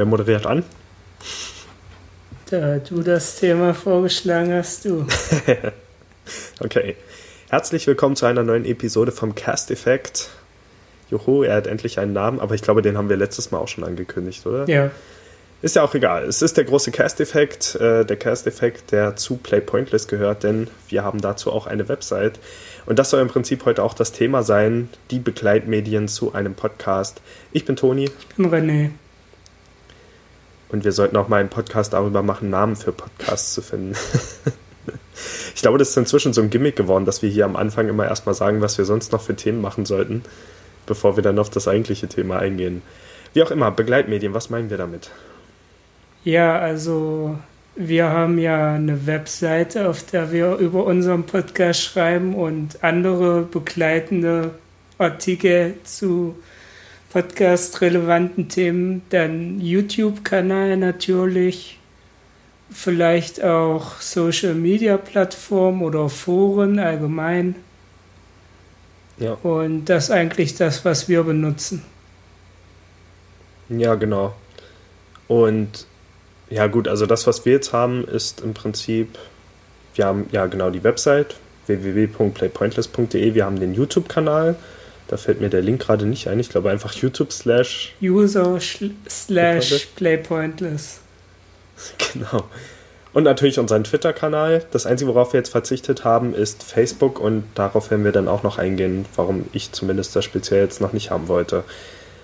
Wer 0.00 0.06
moderiert 0.06 0.46
an? 0.46 0.64
Da 2.50 2.78
du 2.78 3.02
das 3.02 3.38
Thema 3.38 3.74
vorgeschlagen 3.74 4.50
hast, 4.50 4.86
du. 4.86 5.06
okay. 6.60 6.96
Herzlich 7.50 7.86
willkommen 7.86 8.16
zu 8.16 8.24
einer 8.24 8.42
neuen 8.42 8.64
Episode 8.64 9.12
vom 9.12 9.34
Cast 9.34 9.70
Effect. 9.70 10.30
Juhu, 11.10 11.42
er 11.42 11.56
hat 11.56 11.66
endlich 11.66 11.98
einen 11.98 12.14
Namen, 12.14 12.40
aber 12.40 12.54
ich 12.54 12.62
glaube, 12.62 12.80
den 12.80 12.96
haben 12.96 13.10
wir 13.10 13.18
letztes 13.18 13.50
Mal 13.50 13.58
auch 13.58 13.68
schon 13.68 13.84
angekündigt, 13.84 14.46
oder? 14.46 14.66
Ja. 14.70 14.90
Ist 15.60 15.76
ja 15.76 15.82
auch 15.82 15.94
egal. 15.94 16.24
Es 16.24 16.40
ist 16.40 16.56
der 16.56 16.64
große 16.64 16.92
Cast-Effekt, 16.92 17.74
äh, 17.74 18.06
der 18.06 18.16
Cast-Effekt, 18.16 18.92
der 18.92 19.16
zu 19.16 19.36
Play 19.36 19.60
Pointless 19.60 20.08
gehört, 20.08 20.44
denn 20.44 20.68
wir 20.88 21.04
haben 21.04 21.20
dazu 21.20 21.52
auch 21.52 21.66
eine 21.66 21.90
Website. 21.90 22.40
Und 22.86 22.98
das 22.98 23.10
soll 23.10 23.20
im 23.20 23.28
Prinzip 23.28 23.66
heute 23.66 23.82
auch 23.82 23.92
das 23.92 24.12
Thema 24.12 24.44
sein, 24.44 24.88
die 25.10 25.18
Begleitmedien 25.18 26.08
zu 26.08 26.32
einem 26.32 26.54
Podcast. 26.54 27.20
Ich 27.52 27.66
bin 27.66 27.76
Toni. 27.76 28.04
Ich 28.04 28.36
bin 28.36 28.46
René. 28.50 28.92
Und 30.72 30.84
wir 30.84 30.92
sollten 30.92 31.16
auch 31.16 31.28
mal 31.28 31.40
einen 31.40 31.48
Podcast 31.48 31.92
darüber 31.92 32.22
machen, 32.22 32.50
Namen 32.50 32.76
für 32.76 32.92
Podcasts 32.92 33.54
zu 33.54 33.62
finden. 33.62 33.96
ich 35.54 35.62
glaube, 35.62 35.78
das 35.78 35.90
ist 35.90 35.96
inzwischen 35.96 36.32
so 36.32 36.40
ein 36.40 36.50
Gimmick 36.50 36.76
geworden, 36.76 37.04
dass 37.04 37.22
wir 37.22 37.30
hier 37.30 37.44
am 37.44 37.56
Anfang 37.56 37.88
immer 37.88 38.06
erstmal 38.06 38.34
sagen, 38.34 38.60
was 38.60 38.78
wir 38.78 38.84
sonst 38.84 39.12
noch 39.12 39.22
für 39.22 39.34
Themen 39.34 39.60
machen 39.60 39.84
sollten, 39.84 40.22
bevor 40.86 41.16
wir 41.16 41.22
dann 41.22 41.38
auf 41.38 41.50
das 41.50 41.66
eigentliche 41.66 42.08
Thema 42.08 42.38
eingehen. 42.38 42.82
Wie 43.32 43.42
auch 43.42 43.50
immer, 43.50 43.70
Begleitmedien, 43.70 44.34
was 44.34 44.50
meinen 44.50 44.70
wir 44.70 44.78
damit? 44.78 45.10
Ja, 46.24 46.58
also 46.58 47.38
wir 47.76 48.06
haben 48.06 48.38
ja 48.38 48.74
eine 48.74 49.06
Webseite, 49.06 49.88
auf 49.88 50.04
der 50.04 50.32
wir 50.32 50.56
über 50.56 50.84
unseren 50.84 51.24
Podcast 51.24 51.82
schreiben 51.82 52.34
und 52.34 52.82
andere 52.82 53.42
begleitende 53.42 54.50
Artikel 54.98 55.74
zu 55.84 56.34
podcast-relevanten 57.10 58.48
Themen. 58.48 59.02
Dann 59.10 59.60
YouTube-Kanal 59.60 60.76
natürlich, 60.76 61.78
vielleicht 62.70 63.42
auch 63.42 64.00
Social-Media-Plattformen 64.00 65.82
oder 65.82 66.08
Foren 66.08 66.78
allgemein. 66.78 67.56
Ja. 69.18 69.34
Und 69.42 69.86
das 69.86 70.04
ist 70.04 70.10
eigentlich 70.10 70.54
das, 70.54 70.84
was 70.84 71.08
wir 71.08 71.22
benutzen. 71.24 71.82
Ja, 73.68 73.94
genau. 73.94 74.34
Und 75.28 75.86
ja, 76.48 76.66
gut, 76.66 76.88
also 76.88 77.06
das, 77.06 77.26
was 77.26 77.44
wir 77.44 77.52
jetzt 77.52 77.72
haben, 77.72 78.04
ist 78.04 78.40
im 78.40 78.54
Prinzip, 78.54 79.18
wir 79.94 80.06
haben 80.06 80.26
ja 80.32 80.46
genau 80.46 80.70
die 80.70 80.82
Website 80.82 81.36
www.playpointless.de, 81.66 83.34
wir 83.34 83.44
haben 83.44 83.60
den 83.60 83.74
YouTube-Kanal, 83.74 84.56
da 85.10 85.16
fällt 85.16 85.40
mir 85.40 85.50
der 85.50 85.62
Link 85.62 85.82
gerade 85.82 86.06
nicht 86.06 86.28
ein, 86.28 86.38
ich 86.40 86.48
glaube 86.48 86.70
einfach 86.70 86.92
YouTube 86.94 87.32
slash 87.32 87.94
User 88.02 88.58
slash 89.08 89.88
Playpointless. 89.96 91.00
Genau. 92.12 92.44
Und 93.14 93.24
natürlich 93.24 93.58
unseren 93.58 93.84
Twitter-Kanal. 93.84 94.66
Das 94.70 94.84
Einzige, 94.84 95.14
worauf 95.14 95.32
wir 95.32 95.40
jetzt 95.40 95.48
verzichtet 95.48 96.04
haben, 96.04 96.34
ist 96.34 96.62
Facebook 96.62 97.18
und 97.18 97.44
darauf 97.54 97.90
werden 97.90 98.04
wir 98.04 98.12
dann 98.12 98.28
auch 98.28 98.42
noch 98.42 98.58
eingehen, 98.58 99.06
warum 99.16 99.46
ich 99.54 99.72
zumindest 99.72 100.14
das 100.14 100.26
speziell 100.26 100.62
jetzt 100.62 100.82
noch 100.82 100.92
nicht 100.92 101.10
haben 101.10 101.28
wollte 101.28 101.64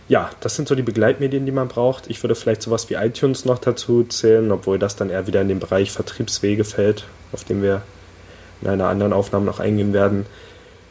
ja, 0.09 0.31
das 0.41 0.55
sind 0.55 0.69
so 0.69 0.75
die 0.75 0.83
Begleitmedien, 0.83 1.47
die 1.47 1.53
man 1.53 1.69
braucht. 1.69 2.09
Ich 2.09 2.23
würde 2.23 2.34
vielleicht 2.34 2.62
sowas 2.62 2.89
wie 2.91 2.95
iTunes 2.95 3.45
noch 3.45 3.59
dazu 3.59 4.05
zählen, 4.05 4.53
obwohl 4.53 4.78
das 4.78 4.97
dann 4.97 5.11
eher 5.11 5.27
wieder 5.27 5.43
in 5.43 5.48
den 5.48 5.59
Bereich 5.59 5.91
Vertriebswege 5.91 6.65
fällt, 6.65 7.05
auf 7.33 7.45
den 7.45 7.62
wir 7.62 7.83
in 8.62 8.69
einer 8.69 8.89
anderen 8.89 9.12
Aufnahme 9.12 9.45
noch 9.45 9.59
eingehen 9.59 9.93
werden. 9.93 10.27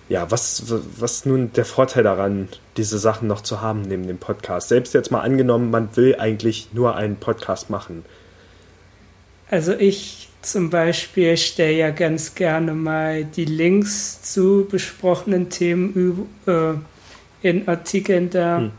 Ja, 0.07 0.29
was, 0.29 0.63
was 0.99 1.25
nun 1.25 1.51
der 1.53 1.65
Vorteil 1.65 2.03
daran, 2.03 2.47
diese 2.77 2.99
Sachen 2.99 3.27
noch 3.27 3.41
zu 3.41 3.61
haben 3.61 3.81
neben 3.81 4.05
dem 4.07 4.17
Podcast? 4.17 4.69
Selbst 4.69 4.93
jetzt 4.93 5.11
mal 5.11 5.21
angenommen, 5.21 5.71
man 5.71 5.95
will 5.95 6.15
eigentlich 6.15 6.69
nur 6.73 6.95
einen 6.95 7.15
Podcast 7.15 7.69
machen. 7.69 8.05
Also 9.49 9.73
ich 9.73 10.29
zum 10.41 10.69
Beispiel 10.69 11.37
stelle 11.37 11.73
ja 11.73 11.89
ganz 11.89 12.35
gerne 12.35 12.73
mal 12.73 13.25
die 13.25 13.45
Links 13.45 14.21
zu 14.21 14.67
besprochenen 14.69 15.49
Themen 15.49 16.27
äh, 16.45 16.73
in 17.41 17.67
Artikeln 17.67 18.29
da. 18.29 18.59
Hm 18.59 18.71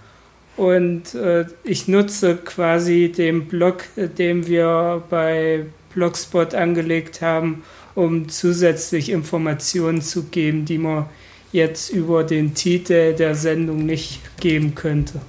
und 0.56 1.14
äh, 1.14 1.44
ich 1.64 1.86
nutze 1.86 2.36
quasi 2.36 3.12
den 3.14 3.46
Blog, 3.46 3.84
äh, 3.96 4.08
den 4.08 4.46
wir 4.46 5.02
bei 5.10 5.66
Blogspot 5.94 6.54
angelegt 6.54 7.20
haben, 7.20 7.62
um 7.96 8.28
zusätzlich 8.28 9.10
Informationen 9.10 10.02
zu 10.02 10.24
geben, 10.24 10.64
die 10.64 10.78
man 10.78 11.06
jetzt 11.50 11.90
über 11.90 12.22
den 12.22 12.54
Titel 12.54 13.14
der 13.14 13.34
Sendung 13.34 13.84
nicht 13.84 14.20
geben 14.38 14.74
könnte. 14.74 15.20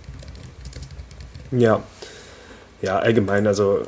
Ja, 1.52 1.82
ja, 2.82 3.00
allgemein, 3.00 3.48
also 3.48 3.84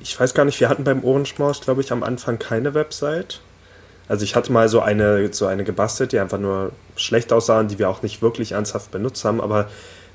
ich 0.00 0.18
weiß 0.18 0.32
gar 0.32 0.44
nicht, 0.44 0.60
wir 0.60 0.68
hatten 0.68 0.84
beim 0.84 1.04
Ohrenschmaus, 1.04 1.60
glaube 1.60 1.82
ich, 1.82 1.92
am 1.92 2.02
Anfang 2.02 2.38
keine 2.38 2.72
Website. 2.74 3.40
Also 4.08 4.24
ich 4.24 4.34
hatte 4.34 4.52
mal 4.52 4.68
so 4.68 4.80
eine, 4.80 5.32
so 5.32 5.46
eine 5.46 5.64
gebastelt, 5.64 6.12
die 6.12 6.18
einfach 6.18 6.38
nur 6.38 6.72
schlecht 6.96 7.32
aussah 7.32 7.60
und 7.60 7.70
die 7.70 7.78
wir 7.78 7.88
auch 7.88 8.02
nicht 8.02 8.22
wirklich 8.22 8.52
ernsthaft 8.52 8.90
benutzt 8.90 9.24
haben, 9.24 9.40
aber 9.40 9.68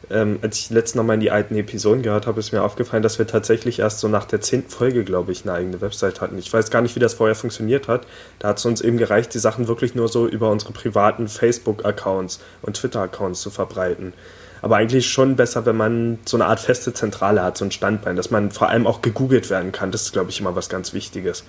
ähm, 0.10 0.40
als 0.42 0.60
ich 0.60 0.70
letztes 0.70 1.02
Mal 1.02 1.14
in 1.16 1.20
die 1.20 1.32
alten 1.32 1.56
Episoden 1.56 2.04
gehört 2.04 2.28
habe, 2.28 2.40
ist 2.40 2.52
mir 2.52 2.64
aufgefallen, 2.64 3.04
dass 3.04 3.18
wir 3.18 3.28
tatsächlich 3.28 3.80
erst 3.80 4.00
so 4.00 4.08
nach 4.08 4.26
der 4.26 4.42
zehnten 4.42 4.70
Folge, 4.70 5.04
glaube 5.04 5.32
ich, 5.32 5.44
eine 5.44 5.54
eigene 5.54 5.82
Website 5.82 6.22
hatten. 6.22 6.38
Ich 6.38 6.52
weiß 6.52 6.70
gar 6.70 6.82
nicht, 6.82 6.96
wie 6.96 7.00
das 7.00 7.16
vorher 7.16 7.36
funktioniert 7.36 7.88
hat. 7.88 8.06
Da 8.40 8.50
hat 8.50 8.60
es 8.60 8.66
uns 8.66 8.82
eben 8.82 8.98
gereicht, 8.98 9.34
die 9.34 9.40
Sachen 9.40 9.68
wirklich 9.68 9.96
nur 9.96 10.08
so 10.08 10.28
über 10.28 10.52
unsere 10.52 10.74
privaten 10.74 11.28
Facebook-Accounts 11.28 12.40
und 12.62 12.76
Twitter-Accounts 12.76 13.42
zu 13.42 13.50
verbreiten. 13.50 14.14
Aber 14.62 14.78
eigentlich 14.78 15.08
schon 15.08 15.36
besser, 15.36 15.66
wenn 15.66 15.78
man 15.78 16.20
so 16.26 16.38
eine 16.38 16.46
Art 16.46 16.60
feste 16.60 16.94
Zentrale 16.94 17.44
hat, 17.44 17.58
so 17.58 17.66
ein 17.66 17.72
Standbein, 17.72 18.16
dass 18.16 18.32
man 18.32 18.52
vor 18.52 18.70
allem 18.70 18.88
auch 18.88 19.02
gegoogelt 19.02 19.50
werden 19.50 19.72
kann. 19.72 19.92
Das 19.92 20.04
ist, 20.04 20.14
glaube 20.14 20.30
ich, 20.30 20.40
immer 20.40 20.56
was 20.56 20.70
ganz 20.70 20.94
Wichtiges. 20.94 21.44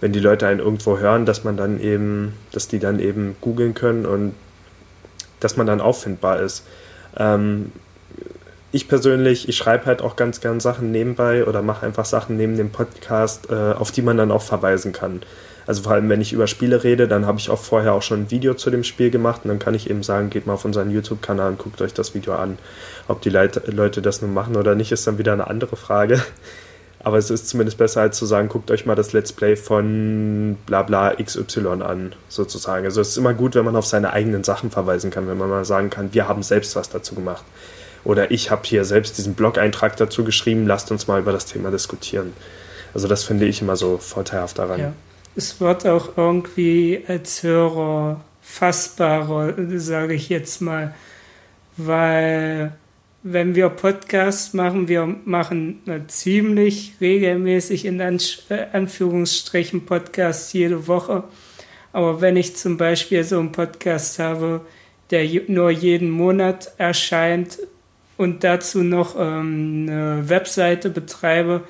Wenn 0.00 0.12
die 0.12 0.20
Leute 0.20 0.46
einen 0.46 0.60
irgendwo 0.60 0.98
hören, 0.98 1.26
dass 1.26 1.44
man 1.44 1.56
dann 1.56 1.80
eben, 1.80 2.34
dass 2.52 2.68
die 2.68 2.78
dann 2.78 3.00
eben 3.00 3.36
googeln 3.40 3.74
können 3.74 4.06
und 4.06 4.34
dass 5.40 5.56
man 5.56 5.66
dann 5.66 5.80
auffindbar 5.80 6.40
ist. 6.40 6.64
Ähm, 7.16 7.72
ich 8.72 8.88
persönlich, 8.88 9.48
ich 9.48 9.56
schreibe 9.56 9.86
halt 9.86 10.00
auch 10.00 10.14
ganz 10.16 10.40
gern 10.40 10.60
Sachen 10.60 10.92
nebenbei 10.92 11.44
oder 11.44 11.60
mache 11.60 11.84
einfach 11.84 12.04
Sachen 12.04 12.36
neben 12.36 12.56
dem 12.56 12.70
Podcast, 12.70 13.50
äh, 13.50 13.72
auf 13.72 13.90
die 13.90 14.02
man 14.02 14.16
dann 14.16 14.30
auch 14.30 14.42
verweisen 14.42 14.92
kann. 14.92 15.22
Also 15.66 15.82
vor 15.82 15.92
allem, 15.92 16.08
wenn 16.08 16.20
ich 16.20 16.32
über 16.32 16.46
Spiele 16.46 16.82
rede, 16.82 17.06
dann 17.06 17.26
habe 17.26 17.38
ich 17.38 17.50
auch 17.50 17.58
vorher 17.58 17.92
auch 17.94 18.02
schon 18.02 18.22
ein 18.22 18.30
Video 18.30 18.54
zu 18.54 18.70
dem 18.70 18.84
Spiel 18.84 19.10
gemacht 19.10 19.42
und 19.44 19.48
dann 19.48 19.58
kann 19.58 19.74
ich 19.74 19.90
eben 19.90 20.02
sagen, 20.02 20.30
geht 20.30 20.46
mal 20.46 20.54
auf 20.54 20.64
unseren 20.64 20.90
YouTube-Kanal 20.90 21.50
und 21.50 21.58
guckt 21.58 21.80
euch 21.82 21.94
das 21.94 22.14
Video 22.14 22.34
an. 22.34 22.58
Ob 23.08 23.20
die 23.22 23.30
Leute 23.30 24.02
das 24.02 24.22
nun 24.22 24.34
machen 24.34 24.56
oder 24.56 24.74
nicht, 24.74 24.92
ist 24.92 25.06
dann 25.06 25.18
wieder 25.18 25.32
eine 25.32 25.46
andere 25.46 25.76
Frage. 25.76 26.20
Aber 27.02 27.16
es 27.16 27.30
ist 27.30 27.48
zumindest 27.48 27.78
besser, 27.78 28.02
als 28.02 28.18
zu 28.18 28.26
sagen, 28.26 28.48
guckt 28.48 28.70
euch 28.70 28.84
mal 28.84 28.94
das 28.94 29.12
Let's 29.12 29.32
Play 29.32 29.56
von 29.56 30.58
bla 30.66 30.82
bla 30.82 31.14
XY 31.14 31.82
an, 31.82 32.12
sozusagen. 32.28 32.84
Also 32.84 33.00
es 33.00 33.10
ist 33.10 33.16
immer 33.16 33.32
gut, 33.32 33.54
wenn 33.54 33.64
man 33.64 33.74
auf 33.74 33.86
seine 33.86 34.12
eigenen 34.12 34.44
Sachen 34.44 34.70
verweisen 34.70 35.10
kann, 35.10 35.26
wenn 35.26 35.38
man 35.38 35.48
mal 35.48 35.64
sagen 35.64 35.88
kann, 35.88 36.12
wir 36.12 36.28
haben 36.28 36.42
selbst 36.42 36.76
was 36.76 36.90
dazu 36.90 37.14
gemacht. 37.14 37.44
Oder 38.04 38.30
ich 38.30 38.50
habe 38.50 38.62
hier 38.64 38.84
selbst 38.84 39.16
diesen 39.18 39.34
Blog-Eintrag 39.34 39.96
dazu 39.96 40.24
geschrieben, 40.24 40.66
lasst 40.66 40.90
uns 40.90 41.06
mal 41.06 41.20
über 41.20 41.32
das 41.32 41.46
Thema 41.46 41.70
diskutieren. 41.70 42.34
Also 42.92 43.08
das 43.08 43.24
finde 43.24 43.46
ich 43.46 43.62
immer 43.62 43.76
so 43.76 43.98
vorteilhaft 43.98 44.58
daran. 44.58 44.80
Ja. 44.80 44.92
Es 45.36 45.60
wird 45.60 45.86
auch 45.86 46.16
irgendwie 46.16 47.04
als 47.06 47.42
Hörer 47.42 48.20
fassbarer, 48.42 49.54
sage 49.76 50.14
ich 50.14 50.28
jetzt 50.28 50.60
mal, 50.60 50.94
weil 51.76 52.72
wenn 53.22 53.54
wir 53.54 53.68
Podcasts 53.68 54.54
machen, 54.54 54.88
wir 54.88 55.06
machen 55.24 55.82
ziemlich 56.08 56.94
regelmäßig 57.00 57.84
in 57.84 58.00
äh, 58.00 58.66
Anführungsstrichen 58.72 59.84
Podcasts 59.84 60.52
jede 60.52 60.86
Woche. 60.86 61.24
Aber 61.92 62.20
wenn 62.20 62.36
ich 62.36 62.56
zum 62.56 62.76
Beispiel 62.76 63.24
so 63.24 63.38
einen 63.38 63.52
Podcast 63.52 64.18
habe, 64.18 64.62
der 65.10 65.26
nur 65.48 65.70
jeden 65.70 66.08
Monat 66.08 66.72
erscheint 66.78 67.58
und 68.16 68.44
dazu 68.44 68.82
noch 68.82 69.16
ähm, 69.18 69.86
eine 69.88 70.28
Webseite 70.28 70.88
betreibe, 70.88 71.62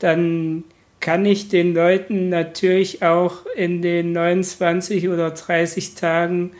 dann 0.00 0.64
kann 1.00 1.24
ich 1.24 1.48
den 1.48 1.74
Leuten 1.74 2.30
natürlich 2.30 3.02
auch 3.02 3.46
in 3.56 3.80
den 3.80 4.12
29 4.12 5.08
oder 5.08 5.30
30 5.30 5.94
Tagen 5.94 6.52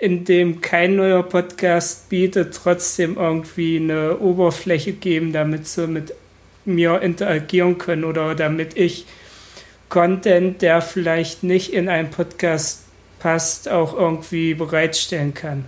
in 0.00 0.24
dem 0.24 0.60
kein 0.60 0.96
neuer 0.96 1.22
Podcast 1.22 2.08
bietet, 2.08 2.54
trotzdem 2.54 3.16
irgendwie 3.16 3.78
eine 3.78 4.18
Oberfläche 4.18 4.92
geben, 4.92 5.32
damit 5.32 5.66
sie 5.66 5.86
mit 5.86 6.14
mir 6.64 7.00
interagieren 7.00 7.78
können 7.78 8.04
oder 8.04 8.34
damit 8.34 8.76
ich 8.76 9.06
Content, 9.88 10.62
der 10.62 10.82
vielleicht 10.82 11.42
nicht 11.42 11.72
in 11.72 11.88
einen 11.88 12.10
Podcast 12.10 12.84
passt, 13.18 13.68
auch 13.68 13.94
irgendwie 13.94 14.54
bereitstellen 14.54 15.34
kann. 15.34 15.64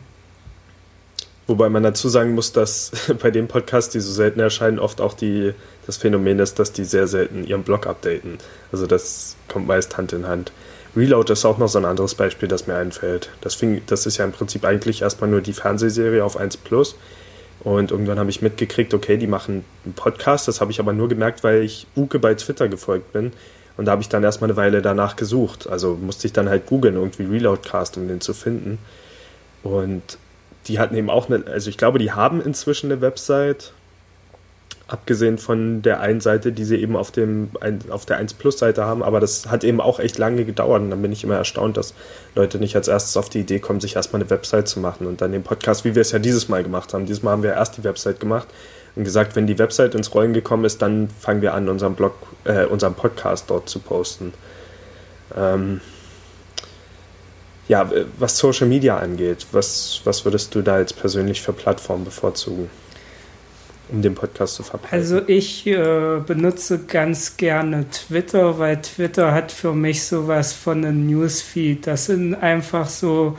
Wobei 1.47 1.69
man 1.69 1.83
dazu 1.83 2.09
sagen 2.09 2.35
muss, 2.35 2.53
dass 2.53 2.93
bei 3.21 3.33
den 3.33 3.49
Podcasts, 3.49 3.91
die 3.91 3.99
so 3.99 4.12
selten 4.12 4.38
erscheinen, 4.38 4.79
oft 4.79 5.00
auch 5.00 5.15
die, 5.15 5.53
das 5.87 5.97
Phänomen 5.97 6.38
ist, 6.38 6.61
dass 6.61 6.73
die 6.73 6.85
sehr 6.85 7.09
selten 7.09 7.44
ihren 7.44 7.65
Blog 7.65 7.88
updaten. 7.88 8.38
Also 8.71 8.87
das 8.87 9.35
kommt 9.49 9.67
meist 9.67 9.97
Hand 9.97 10.12
in 10.12 10.29
Hand. 10.29 10.53
Reload 10.96 11.32
ist 11.32 11.44
auch 11.44 11.58
noch 11.58 11.69
so 11.69 11.78
ein 11.78 11.84
anderes 11.84 12.14
Beispiel, 12.14 12.48
das 12.48 12.66
mir 12.66 12.75
einfällt. 12.75 13.31
Das, 13.40 13.54
fing, 13.54 13.82
das 13.87 14.06
ist 14.06 14.16
ja 14.16 14.25
im 14.25 14.32
Prinzip 14.32 14.64
eigentlich 14.64 15.02
erstmal 15.02 15.31
nur 15.31 15.40
die 15.40 15.52
Fernsehserie 15.52 16.25
auf 16.25 16.37
1 16.37 16.56
Plus, 16.58 16.96
Und 17.62 17.90
irgendwann 17.90 18.19
habe 18.19 18.31
ich 18.31 18.42
mitgekriegt, 18.42 18.94
okay, 18.94 19.16
die 19.16 19.26
machen 19.26 19.64
einen 19.84 19.94
Podcast. 19.94 20.48
Das 20.48 20.60
habe 20.60 20.70
ich 20.70 20.81
aber 20.81 20.92
nur 20.92 21.08
gemerkt, 21.08 21.44
weil 21.44 21.62
ich 21.62 21.87
Uke 21.96 22.19
bei 22.19 22.34
Twitter 22.34 22.69
gefolgt 22.69 23.12
bin. 23.12 23.32
Und 23.76 23.84
da 23.84 23.92
habe 23.92 24.02
ich 24.02 24.08
dann 24.08 24.25
erstmal 24.25 24.50
eine 24.50 24.56
Weile 24.56 24.82
danach 24.82 25.16
gesucht. 25.16 25.69
Also 25.69 25.94
musste 26.00 26.26
ich 26.26 26.32
dann 26.32 26.48
halt 26.48 26.66
googeln, 26.66 26.96
irgendwie 26.96 27.25
Reloadcast, 27.25 27.96
um 27.98 28.08
den 28.08 28.20
zu 28.20 28.34
finden. 28.34 28.78
Und 29.62 30.19
die 30.66 30.78
hatten 30.78 30.96
eben 30.96 31.10
auch 31.10 31.28
eine, 31.28 31.46
also 31.46 31.69
ich 31.70 31.76
glaube, 31.76 31.98
die 31.98 32.12
haben 32.12 32.40
inzwischen 32.40 32.90
eine 32.90 33.00
Website, 33.00 33.72
abgesehen 34.90 35.38
von 35.38 35.82
der 35.82 36.00
einen 36.00 36.20
Seite, 36.20 36.52
die 36.52 36.64
sie 36.64 36.76
eben 36.76 36.96
auf, 36.96 37.12
dem, 37.12 37.50
auf 37.90 38.06
der 38.06 38.16
1 38.16 38.34
Plus 38.34 38.58
Seite 38.58 38.84
haben, 38.84 39.02
aber 39.04 39.20
das 39.20 39.46
hat 39.46 39.62
eben 39.62 39.81
auch 39.81 40.00
echt 40.00 40.19
lange 40.19 40.44
gedauert 40.44 40.82
und 40.82 40.90
dann 40.90 41.00
bin 41.00 41.12
ich 41.12 41.22
immer 41.22 41.37
erstaunt, 41.37 41.76
dass 41.76 41.94
Leute 42.34 42.58
nicht 42.58 42.75
als 42.75 42.88
erstes 42.88 43.16
auf 43.16 43.28
die 43.28 43.40
Idee 43.40 43.60
kommen, 43.60 43.81
sich 43.81 43.94
erstmal 43.96 44.20
eine 44.20 44.31
Website 44.31 44.66
zu 44.66 44.81
machen 44.81 45.06
und 45.06 45.20
dann 45.20 45.31
den 45.31 45.44
Podcast, 45.44 45.84
wie 45.84 45.94
wir 45.94 46.02
es 46.02 46.10
ja 46.10 46.19
dieses 46.19 46.48
Mal 46.48 46.64
gemacht 46.64 46.92
haben. 46.92 47.06
Dieses 47.06 47.22
Mal 47.22 47.31
haben 47.31 47.44
wir 47.44 47.52
erst 47.52 47.76
die 47.76 47.84
Website 47.84 48.19
gemacht 48.19 48.48
und 48.96 49.04
gesagt, 49.04 49.37
wenn 49.37 49.46
die 49.46 49.58
Website 49.58 49.94
ins 49.94 50.12
Rollen 50.12 50.32
gekommen 50.32 50.64
ist, 50.64 50.82
dann 50.82 51.08
fangen 51.08 51.40
wir 51.40 51.54
an, 51.54 51.69
unseren 51.69 51.94
Blog, 51.94 52.14
äh, 52.44 52.64
unseren 52.64 52.94
Podcast 52.94 53.44
dort 53.48 53.69
zu 53.69 53.78
posten. 53.78 54.34
Ähm, 55.37 55.81
ja, 57.69 57.88
was 58.19 58.37
Social 58.37 58.66
Media 58.66 58.98
angeht, 58.98 59.46
was, 59.52 60.00
was 60.02 60.25
würdest 60.25 60.52
du 60.56 60.62
da 60.62 60.81
jetzt 60.81 60.98
persönlich 60.98 61.40
für 61.42 61.52
Plattformen 61.52 62.04
bevorzugen? 62.04 62.69
Um 63.92 64.02
den 64.02 64.14
Podcast 64.14 64.54
zu 64.54 64.62
verbreiten? 64.62 64.96
Also 64.96 65.20
ich 65.26 65.66
äh, 65.66 66.20
benutze 66.26 66.81
ganz 66.87 67.37
gerne 67.37 67.88
Twitter, 67.90 68.58
weil 68.58 68.81
Twitter 68.81 69.32
hat 69.32 69.52
für 69.52 69.72
mich 69.72 70.04
sowas 70.04 70.52
von 70.52 70.84
einem 70.84 71.06
Newsfeed. 71.06 71.87
Das 71.87 72.06
sind 72.06 72.34
einfach 72.34 72.88
so 72.88 73.38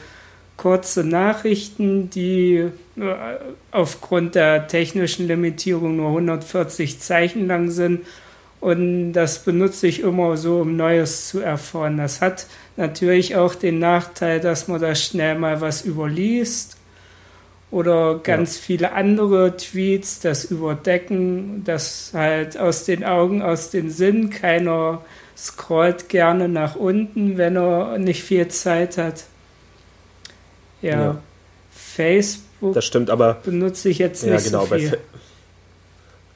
kurze 0.58 1.04
Nachrichten, 1.04 2.10
die 2.10 2.70
äh, 2.98 3.16
aufgrund 3.72 4.36
der 4.36 4.68
technischen 4.68 5.28
Limitierung 5.28 5.96
nur 5.96 6.10
140 6.10 7.00
Zeichen 7.00 7.48
lang 7.48 7.72
sind. 7.72 8.06
Und 8.60 9.14
das 9.14 9.40
benutze 9.40 9.88
ich 9.88 10.02
immer 10.02 10.38
so, 10.38 10.62
um 10.62 10.76
Neues 10.76 11.30
zu 11.30 11.40
erfahren. 11.40 11.98
Das 11.98 12.22
hat 12.22 12.46
natürlich 12.78 13.36
auch 13.36 13.56
den 13.56 13.80
Nachteil, 13.80 14.40
dass 14.40 14.68
man 14.68 14.80
da 14.80 14.94
schnell 14.94 15.38
mal 15.40 15.62
was 15.62 15.84
überliest 15.84 16.78
oder 17.72 18.20
ganz 18.20 18.58
ja. 18.58 18.62
viele 18.64 18.92
andere 18.94 19.56
Tweets 19.56 20.20
das 20.20 20.46
überdecken, 20.46 21.64
das 21.64 22.12
halt 22.14 22.58
aus 22.58 22.84
den 22.84 23.04
Augen, 23.04 23.42
aus 23.42 23.70
den 23.70 23.90
Sinn. 23.90 24.30
Keiner 24.30 25.02
scrollt 25.38 26.10
gerne 26.10 26.50
nach 26.50 26.76
unten, 26.76 27.38
wenn 27.38 27.56
er 27.56 27.98
nicht 27.98 28.24
viel 28.24 28.50
Zeit 28.50 28.98
hat. 28.98 29.24
Ja. 30.82 30.90
ja. 30.92 31.22
Facebook 31.72 32.74
das 32.74 32.86
stimmt, 32.86 33.10
aber 33.10 33.36
benutze 33.44 33.90
ich 33.90 33.98
jetzt 33.98 34.24
nicht 34.24 34.34
ja, 34.34 34.40
genau, 34.40 34.66
so 34.66 34.76
viel. 34.76 34.90
Bei 34.92 34.98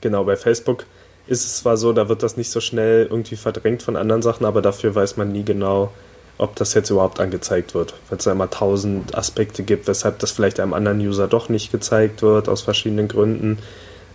genau, 0.02 0.24
bei 0.24 0.36
Facebook 0.36 0.86
ist 1.28 1.46
es 1.46 1.58
zwar 1.58 1.78
so, 1.78 1.94
da 1.94 2.10
wird 2.10 2.24
das 2.24 2.38
nicht 2.38 2.50
so 2.50 2.60
schnell 2.60 3.08
irgendwie 3.10 3.36
verdrängt 3.36 3.84
von 3.84 3.96
anderen 3.96 4.22
Sachen, 4.22 4.46
aber 4.46 4.62
dafür 4.62 4.94
weiß 4.96 5.18
man 5.18 5.32
nie 5.32 5.44
genau, 5.44 5.92
ob 6.38 6.56
das 6.56 6.74
jetzt 6.74 6.90
überhaupt 6.90 7.20
angezeigt 7.20 7.74
wird, 7.74 7.94
weil 8.10 8.18
es 8.18 8.26
immer 8.26 8.50
tausend 8.50 9.18
Aspekte 9.18 9.64
gibt, 9.64 9.88
weshalb 9.88 10.20
das 10.20 10.32
vielleicht 10.32 10.60
einem 10.60 10.74
anderen 10.74 11.00
User 11.00 11.28
doch 11.28 11.50
nicht 11.50 11.72
gezeigt 11.72 12.22
wird, 12.22 12.50
aus 12.50 12.62
verschiedenen 12.62 13.08
Gründen. 13.08 13.58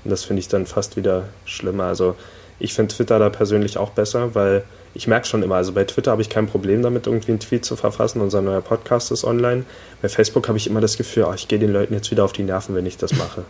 Und 0.05 0.11
das 0.11 0.25
finde 0.25 0.41
ich 0.41 0.49
dann 0.49 0.67
fast 0.67 0.97
wieder 0.97 1.25
schlimmer. 1.45 1.85
Also 1.85 2.15
ich 2.59 2.75
finde 2.75 2.95
Twitter 2.95 3.19
da 3.19 3.31
persönlich 3.31 3.79
auch 3.79 3.91
besser, 3.91 4.35
weil 4.35 4.65
ich 4.93 5.07
merke 5.07 5.27
schon 5.27 5.43
immer, 5.43 5.55
also 5.55 5.73
bei 5.73 5.85
Twitter 5.85 6.11
habe 6.11 6.21
ich 6.21 6.29
kein 6.29 6.47
Problem 6.47 6.83
damit, 6.83 7.07
irgendwie 7.07 7.33
einen 7.33 7.41
Tweet 7.41 7.65
zu 7.65 7.77
verfassen, 7.77 8.21
unser 8.21 8.43
neuer 8.43 8.61
Podcast 8.61 9.13
ist 9.13 9.25
online. 9.25 9.65
Bei 10.03 10.09
Facebook 10.09 10.49
habe 10.49 10.59
ich 10.59 10.67
immer 10.67 10.81
das 10.81 10.97
Gefühl, 10.97 11.27
ach, 11.29 11.35
ich 11.37 11.49
gehe 11.49 11.59
den 11.59 11.73
Leuten 11.73 11.95
jetzt 11.95 12.11
wieder 12.11 12.25
auf 12.25 12.33
die 12.33 12.43
Nerven, 12.43 12.75
wenn 12.75 12.87
ich 12.87 12.99
das 12.99 13.15
mache. 13.15 13.45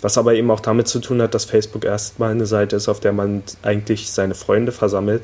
Was 0.00 0.18
aber 0.18 0.34
eben 0.34 0.50
auch 0.50 0.60
damit 0.60 0.88
zu 0.88 1.00
tun 1.00 1.20
hat, 1.20 1.34
dass 1.34 1.44
Facebook 1.44 1.84
erstmal 1.84 2.30
eine 2.30 2.46
Seite 2.46 2.76
ist, 2.76 2.88
auf 2.88 3.00
der 3.00 3.12
man 3.12 3.42
eigentlich 3.62 4.10
seine 4.10 4.34
Freunde 4.34 4.72
versammelt 4.72 5.22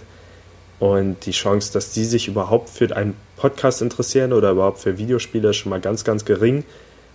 und 0.80 1.26
die 1.26 1.32
Chance, 1.32 1.72
dass 1.72 1.92
die 1.92 2.04
sich 2.04 2.28
überhaupt 2.28 2.70
für 2.70 2.94
einen 2.94 3.16
Podcast 3.36 3.82
interessieren 3.82 4.32
oder 4.32 4.52
überhaupt 4.52 4.78
für 4.80 4.98
Videospiele, 4.98 5.50
ist 5.50 5.56
schon 5.56 5.70
mal 5.70 5.80
ganz, 5.80 6.04
ganz 6.04 6.24
gering. 6.24 6.64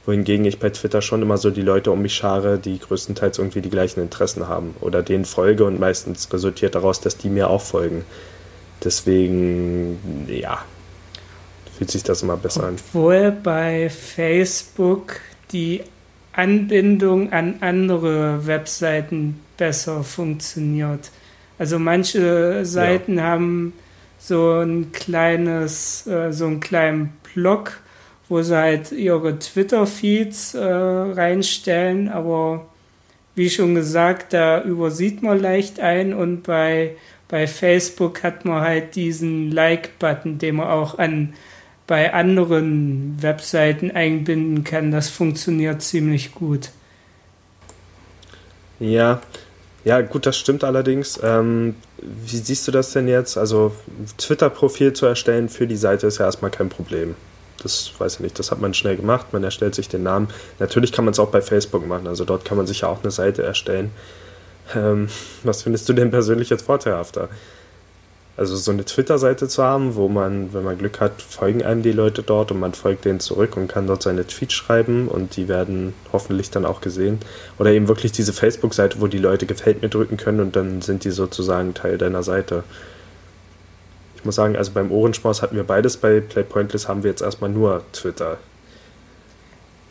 Wohingegen 0.06 0.44
ich 0.44 0.60
bei 0.60 0.70
Twitter 0.70 1.02
schon 1.02 1.22
immer 1.22 1.38
so 1.38 1.50
die 1.50 1.62
Leute 1.62 1.92
um 1.92 2.02
mich 2.02 2.14
schare, 2.14 2.60
die 2.60 2.78
größtenteils 2.78 3.38
irgendwie 3.38 3.62
die 3.62 3.70
gleichen 3.70 4.02
Interessen 4.02 4.50
haben 4.50 4.76
oder 4.82 5.02
denen 5.02 5.24
folge 5.24 5.64
und 5.64 5.80
meistens 5.80 6.32
resultiert 6.34 6.76
daraus, 6.76 7.00
dass 7.00 7.18
die 7.18 7.30
mir 7.30 7.50
auch 7.50 7.62
folgen. 7.62 8.04
Deswegen, 8.84 10.28
ja, 10.28 10.66
fühlt 11.78 11.90
sich 11.90 12.04
das 12.04 12.22
immer 12.22 12.36
besser 12.36 12.66
an. 12.66 12.76
Obwohl 12.76 13.32
bei 13.32 13.90
Facebook 13.90 15.22
die 15.54 15.82
Anbindung 16.34 17.32
an 17.32 17.56
andere 17.62 18.46
Webseiten 18.46 19.40
besser 19.56 20.04
funktioniert. 20.04 21.12
Also 21.60 21.80
manche 21.80 22.66
Seiten 22.66 23.18
ja. 23.18 23.24
haben 23.24 23.74
so 24.20 24.62
ein 24.62 24.92
kleines, 24.92 26.08
äh, 26.08 26.32
so 26.32 26.46
einen 26.46 26.60
kleinen 26.60 27.14
Blog, 27.34 27.80
wo 28.30 28.42
sie 28.42 28.58
halt 28.58 28.92
ihre 28.92 29.38
Twitter-Feeds 29.38 30.56
äh, 30.56 30.64
reinstellen, 30.64 32.10
aber 32.10 32.66
wie 33.36 33.50
schon 33.50 33.76
gesagt, 33.76 34.34
da 34.34 34.64
übersieht 34.64 35.24
man 35.24 35.40
leicht 35.40 35.80
ein 35.80 36.14
und 36.14 36.44
bei, 36.44 36.96
bei 37.28 37.48
Facebook 37.48 38.24
hat 38.24 38.46
man 38.46 38.62
halt 38.62 38.96
diesen 38.96 39.52
Like-Button, 39.52 40.38
den 40.38 40.56
man 40.56 40.68
auch 40.68 41.00
an 41.00 41.34
bei 41.86 42.14
anderen 42.14 43.22
Webseiten 43.22 43.92
einbinden 43.92 44.64
kann. 44.64 44.92
Das 44.92 45.10
funktioniert 45.10 45.82
ziemlich 45.82 46.34
gut. 46.34 46.70
Ja, 48.80 49.22
ja, 49.84 50.02
gut, 50.02 50.26
das 50.26 50.38
stimmt 50.38 50.64
allerdings. 50.64 51.20
Ähm, 51.22 51.76
wie 52.02 52.38
siehst 52.38 52.68
du 52.68 52.72
das 52.72 52.94
denn 52.94 53.08
jetzt? 53.08 53.38
Also, 53.38 53.74
Twitter-Profil 54.18 54.94
zu 54.94 55.06
erstellen 55.06 55.50
für 55.50 55.68
die 55.68 55.76
Seite 55.76 56.08
ist 56.08 56.20
ja 56.20 56.26
erstmal 56.26 56.52
kein 56.52 56.70
Problem. 56.70 57.16
Das 57.62 57.92
weiß 57.98 58.16
ich 58.16 58.20
nicht, 58.22 58.40
das 58.40 58.52
hat 58.52 58.60
man 58.60 58.74
schnell 58.74 58.98
gemacht. 58.98 59.28
Man 59.32 59.44
erstellt 59.44 59.76
sich 59.76 59.90
den 59.90 60.04
Namen. 60.04 60.30
Natürlich 60.60 60.92
kann 60.92 61.06
man 61.06 61.14
es 61.14 61.20
auch 61.20 61.30
bei 61.30 61.42
Facebook 61.42 61.86
machen. 61.88 62.08
Also, 62.08 62.24
dort 62.24 62.46
kann 62.46 62.58
man 62.58 62.68
sich 62.68 62.82
ja 62.82 62.88
auch 62.88 63.02
eine 63.04 63.12
Seite 63.12 63.44
erstellen. 63.44 63.92
Ähm, 64.74 65.10
was 65.44 65.64
findest 65.64 65.90
du 65.90 65.94
denn 65.94 66.12
persönlich 66.12 66.50
jetzt 66.50 66.66
vorteilhafter? 66.66 67.30
Also 68.36 68.56
so 68.56 68.72
eine 68.72 68.84
Twitter-Seite 68.84 69.48
zu 69.48 69.62
haben, 69.62 69.94
wo 69.94 70.10
man, 70.10 70.54
wenn 70.54 70.64
man 70.64 70.80
Glück 70.80 71.00
hat, 71.00 71.22
folgen 71.22 71.62
einem 71.62 71.84
die 71.84 71.92
Leute 71.92 72.24
dort 72.24 72.52
und 72.52 72.60
man 72.60 72.74
folgt 72.74 73.06
denen 73.06 73.20
zurück 73.20 73.56
und 73.58 73.68
kann 73.68 73.86
dort 73.86 74.02
seine 74.02 74.26
Tweets 74.26 74.54
schreiben 74.54 75.08
und 75.08 75.36
die 75.38 75.48
werden 75.48 75.94
hoffentlich 76.12 76.50
dann 76.50 76.66
auch 76.66 76.82
gesehen. 76.82 77.20
Oder 77.60 77.72
eben 77.72 77.88
wirklich 77.88 78.12
diese 78.12 78.34
Facebook-Seite, 78.34 79.00
wo 79.00 79.06
die 79.06 79.20
Leute 79.20 79.46
gefällt 79.46 79.84
mir 79.84 79.90
drücken 79.90 80.18
können 80.18 80.40
und 80.40 80.56
dann 80.56 80.82
sind 80.82 81.04
die 81.04 81.12
sozusagen 81.12 81.76
Teil 81.76 82.00
deiner 82.00 82.24
Seite. 82.24 82.64
Ich 84.16 84.26
muss 84.26 84.36
sagen, 84.36 84.56
also 84.56 84.72
beim 84.72 84.92
Ohrenspaß 84.92 85.44
hatten 85.44 85.56
wir 85.56 85.66
beides, 85.66 85.98
bei 85.98 86.20
Play 86.20 86.44
Pointless 86.44 86.88
haben 86.88 87.04
wir 87.04 87.12
jetzt 87.12 87.22
erstmal 87.22 87.52
nur 87.52 87.84
Twitter. 87.92 88.38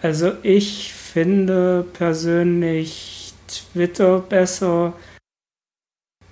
Also 0.01 0.33
ich 0.43 0.93
finde 0.93 1.85
persönlich 1.93 3.35
Twitter 3.47 4.19
besser 4.19 4.95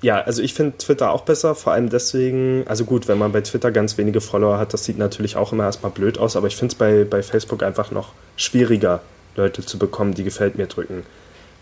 ja, 0.02 0.20
also 0.20 0.40
ich 0.40 0.54
finde 0.54 0.78
Twitter 0.78 1.12
auch 1.12 1.22
besser, 1.22 1.54
vor 1.54 1.72
allem 1.72 1.90
deswegen, 1.90 2.64
also 2.66 2.84
gut, 2.84 3.06
wenn 3.06 3.18
man 3.18 3.32
bei 3.32 3.42
Twitter 3.42 3.70
ganz 3.70 3.98
wenige 3.98 4.20
Follower 4.20 4.58
hat, 4.58 4.72
das 4.72 4.84
sieht 4.84 4.96
natürlich 4.96 5.36
auch 5.36 5.52
immer 5.52 5.64
erstmal 5.64 5.92
blöd 5.92 6.18
aus, 6.18 6.36
aber 6.36 6.46
ich 6.46 6.56
finde 6.56 6.72
es 6.72 6.78
bei, 6.78 7.04
bei 7.04 7.22
Facebook 7.22 7.62
einfach 7.62 7.90
noch 7.90 8.12
schwieriger, 8.36 9.00
Leute 9.36 9.64
zu 9.64 9.78
bekommen, 9.78 10.14
die 10.14 10.24
gefällt 10.24 10.56
mir 10.56 10.66
drücken. 10.66 11.04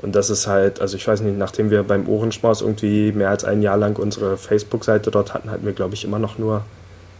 Und 0.01 0.15
das 0.15 0.31
ist 0.31 0.47
halt, 0.47 0.81
also 0.81 0.97
ich 0.97 1.07
weiß 1.07 1.21
nicht, 1.23 1.37
nachdem 1.37 1.71
wir 1.71 1.83
beim 1.83 2.09
Ohrenschmaus 2.09 2.61
irgendwie 2.61 3.11
mehr 3.11 3.31
als 3.31 3.45
ein 3.45 3.61
Jahr 3.61 3.77
lang 3.77 3.99
unsere 3.99 4.37
Facebook-Seite 4.37 5.11
dort 5.11 5.35
hatten, 5.35 5.51
hatten 5.51 5.67
wir, 5.67 5.73
glaube 5.73 5.95
ich, 5.95 6.05
immer 6.05 6.21
noch 6.21 6.39
nur, 6.39 6.65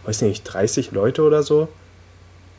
weiß 0.05 0.21
nicht, 0.21 0.43
30 0.43 0.91
Leute 0.91 1.23
oder 1.23 1.43
so, 1.43 1.67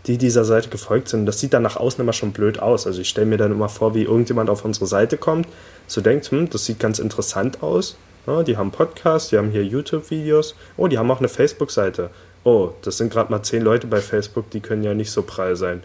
die 0.06 0.18
dieser 0.18 0.44
Seite 0.44 0.68
gefolgt 0.68 1.08
sind. 1.08 1.24
Das 1.24 1.40
sieht 1.40 1.54
dann 1.54 1.62
nach 1.62 1.76
außen 1.76 2.02
immer 2.02 2.12
schon 2.12 2.32
blöd 2.32 2.60
aus. 2.60 2.86
Also 2.86 3.00
ich 3.00 3.08
stelle 3.08 3.26
mir 3.26 3.38
dann 3.38 3.52
immer 3.52 3.70
vor, 3.70 3.94
wie 3.94 4.02
irgendjemand 4.02 4.50
auf 4.50 4.66
unsere 4.66 4.86
Seite 4.86 5.16
kommt, 5.16 5.48
so 5.86 6.02
denkt, 6.02 6.30
hm, 6.30 6.50
das 6.50 6.66
sieht 6.66 6.78
ganz 6.78 6.98
interessant 6.98 7.62
aus 7.62 7.96
die 8.26 8.56
haben 8.56 8.70
Podcasts, 8.70 9.30
die 9.30 9.38
haben 9.38 9.50
hier 9.50 9.64
YouTube-Videos. 9.64 10.54
Oh, 10.76 10.88
die 10.88 10.98
haben 10.98 11.10
auch 11.10 11.18
eine 11.18 11.28
Facebook-Seite. 11.28 12.10
Oh, 12.44 12.70
das 12.82 12.96
sind 12.96 13.12
gerade 13.12 13.30
mal 13.30 13.42
zehn 13.42 13.62
Leute 13.62 13.86
bei 13.86 14.00
Facebook, 14.00 14.50
die 14.50 14.60
können 14.60 14.82
ja 14.82 14.94
nicht 14.94 15.10
so 15.10 15.22
prall 15.22 15.56
sein. 15.56 15.82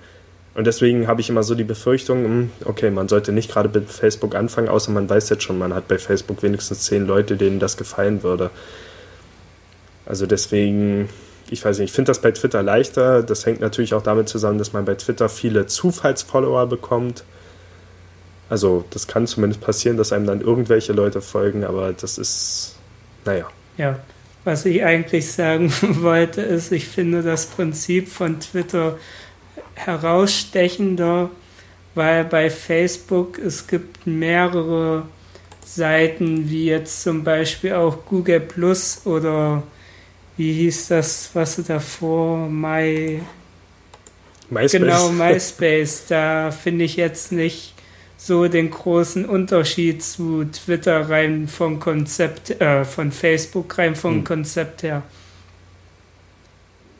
Und 0.53 0.67
deswegen 0.67 1.07
habe 1.07 1.19
ich 1.19 1.29
immer 1.29 1.43
so 1.43 1.53
die 1.53 1.65
Befürchtung, 1.65 2.23
hm, 2.23 2.51
okay, 2.63 2.89
man 2.89 3.09
sollte 3.09 3.33
nicht 3.33 3.51
gerade 3.51 3.67
mit 3.77 3.89
Facebook 3.89 4.35
anfangen, 4.35 4.69
außer 4.69 4.89
man 4.91 5.09
weiß 5.09 5.29
jetzt 5.29 5.43
schon, 5.43 5.57
man 5.57 5.73
hat 5.73 5.89
bei 5.89 5.97
Facebook 5.97 6.43
wenigstens 6.43 6.83
zehn 6.83 7.05
Leute, 7.05 7.35
denen 7.35 7.59
das 7.59 7.75
gefallen 7.75 8.23
würde. 8.23 8.51
Also 10.05 10.25
deswegen, 10.27 11.09
ich 11.49 11.63
weiß 11.65 11.79
nicht, 11.79 11.89
ich 11.89 11.95
finde 11.95 12.11
das 12.11 12.21
bei 12.21 12.31
Twitter 12.31 12.63
leichter. 12.63 13.21
Das 13.21 13.45
hängt 13.45 13.59
natürlich 13.59 13.93
auch 13.93 14.03
damit 14.03 14.29
zusammen, 14.29 14.57
dass 14.57 14.71
man 14.71 14.85
bei 14.85 14.95
Twitter 14.95 15.27
viele 15.27 15.65
Zufallsfollower 15.65 16.67
bekommt. 16.67 17.25
Also 18.49 18.85
das 18.91 19.07
kann 19.07 19.27
zumindest 19.27 19.61
passieren, 19.61 19.97
dass 19.97 20.13
einem 20.13 20.27
dann 20.27 20.41
irgendwelche 20.41 20.93
Leute 20.93 21.21
folgen, 21.21 21.63
aber 21.63 21.93
das 21.93 22.17
ist, 22.17 22.75
naja. 23.25 23.47
Ja, 23.77 23.99
was 24.43 24.65
ich 24.65 24.83
eigentlich 24.83 25.31
sagen 25.31 25.73
wollte, 26.01 26.41
ist, 26.41 26.71
ich 26.71 26.87
finde 26.87 27.23
das 27.23 27.47
Prinzip 27.47 28.07
von 28.07 28.39
Twitter 28.39 28.97
herausstechender, 29.73 31.29
weil 31.95 32.25
bei 32.25 32.49
Facebook 32.49 33.39
es 33.39 33.67
gibt 33.67 34.05
mehrere 34.05 35.03
Seiten, 35.65 36.49
wie 36.49 36.67
jetzt 36.67 37.01
zum 37.01 37.23
Beispiel 37.23 37.73
auch 37.73 38.05
Google 38.05 38.39
Plus 38.39 39.01
oder 39.05 39.63
wie 40.37 40.53
hieß 40.53 40.89
das, 40.89 41.31
was 41.33 41.61
davor, 41.65 42.47
My... 42.47 43.21
MySpace. 44.49 44.71
Genau, 44.71 45.09
MySpace. 45.11 46.05
Da 46.07 46.51
finde 46.51 46.85
ich 46.85 46.97
jetzt 46.97 47.31
nicht 47.31 47.74
so 48.25 48.47
den 48.47 48.71
großen 48.71 49.23
Unterschied 49.23 50.01
zu 50.01 50.45
Twitter 50.45 51.09
rein 51.09 51.47
vom 51.47 51.79
Konzept, 51.79 52.59
äh, 52.59 52.83
von 52.83 53.11
Facebook 53.11 53.77
rein 53.77 53.95
vom 53.95 54.15
hm. 54.15 54.23
Konzept 54.23 54.81
her. 54.81 55.03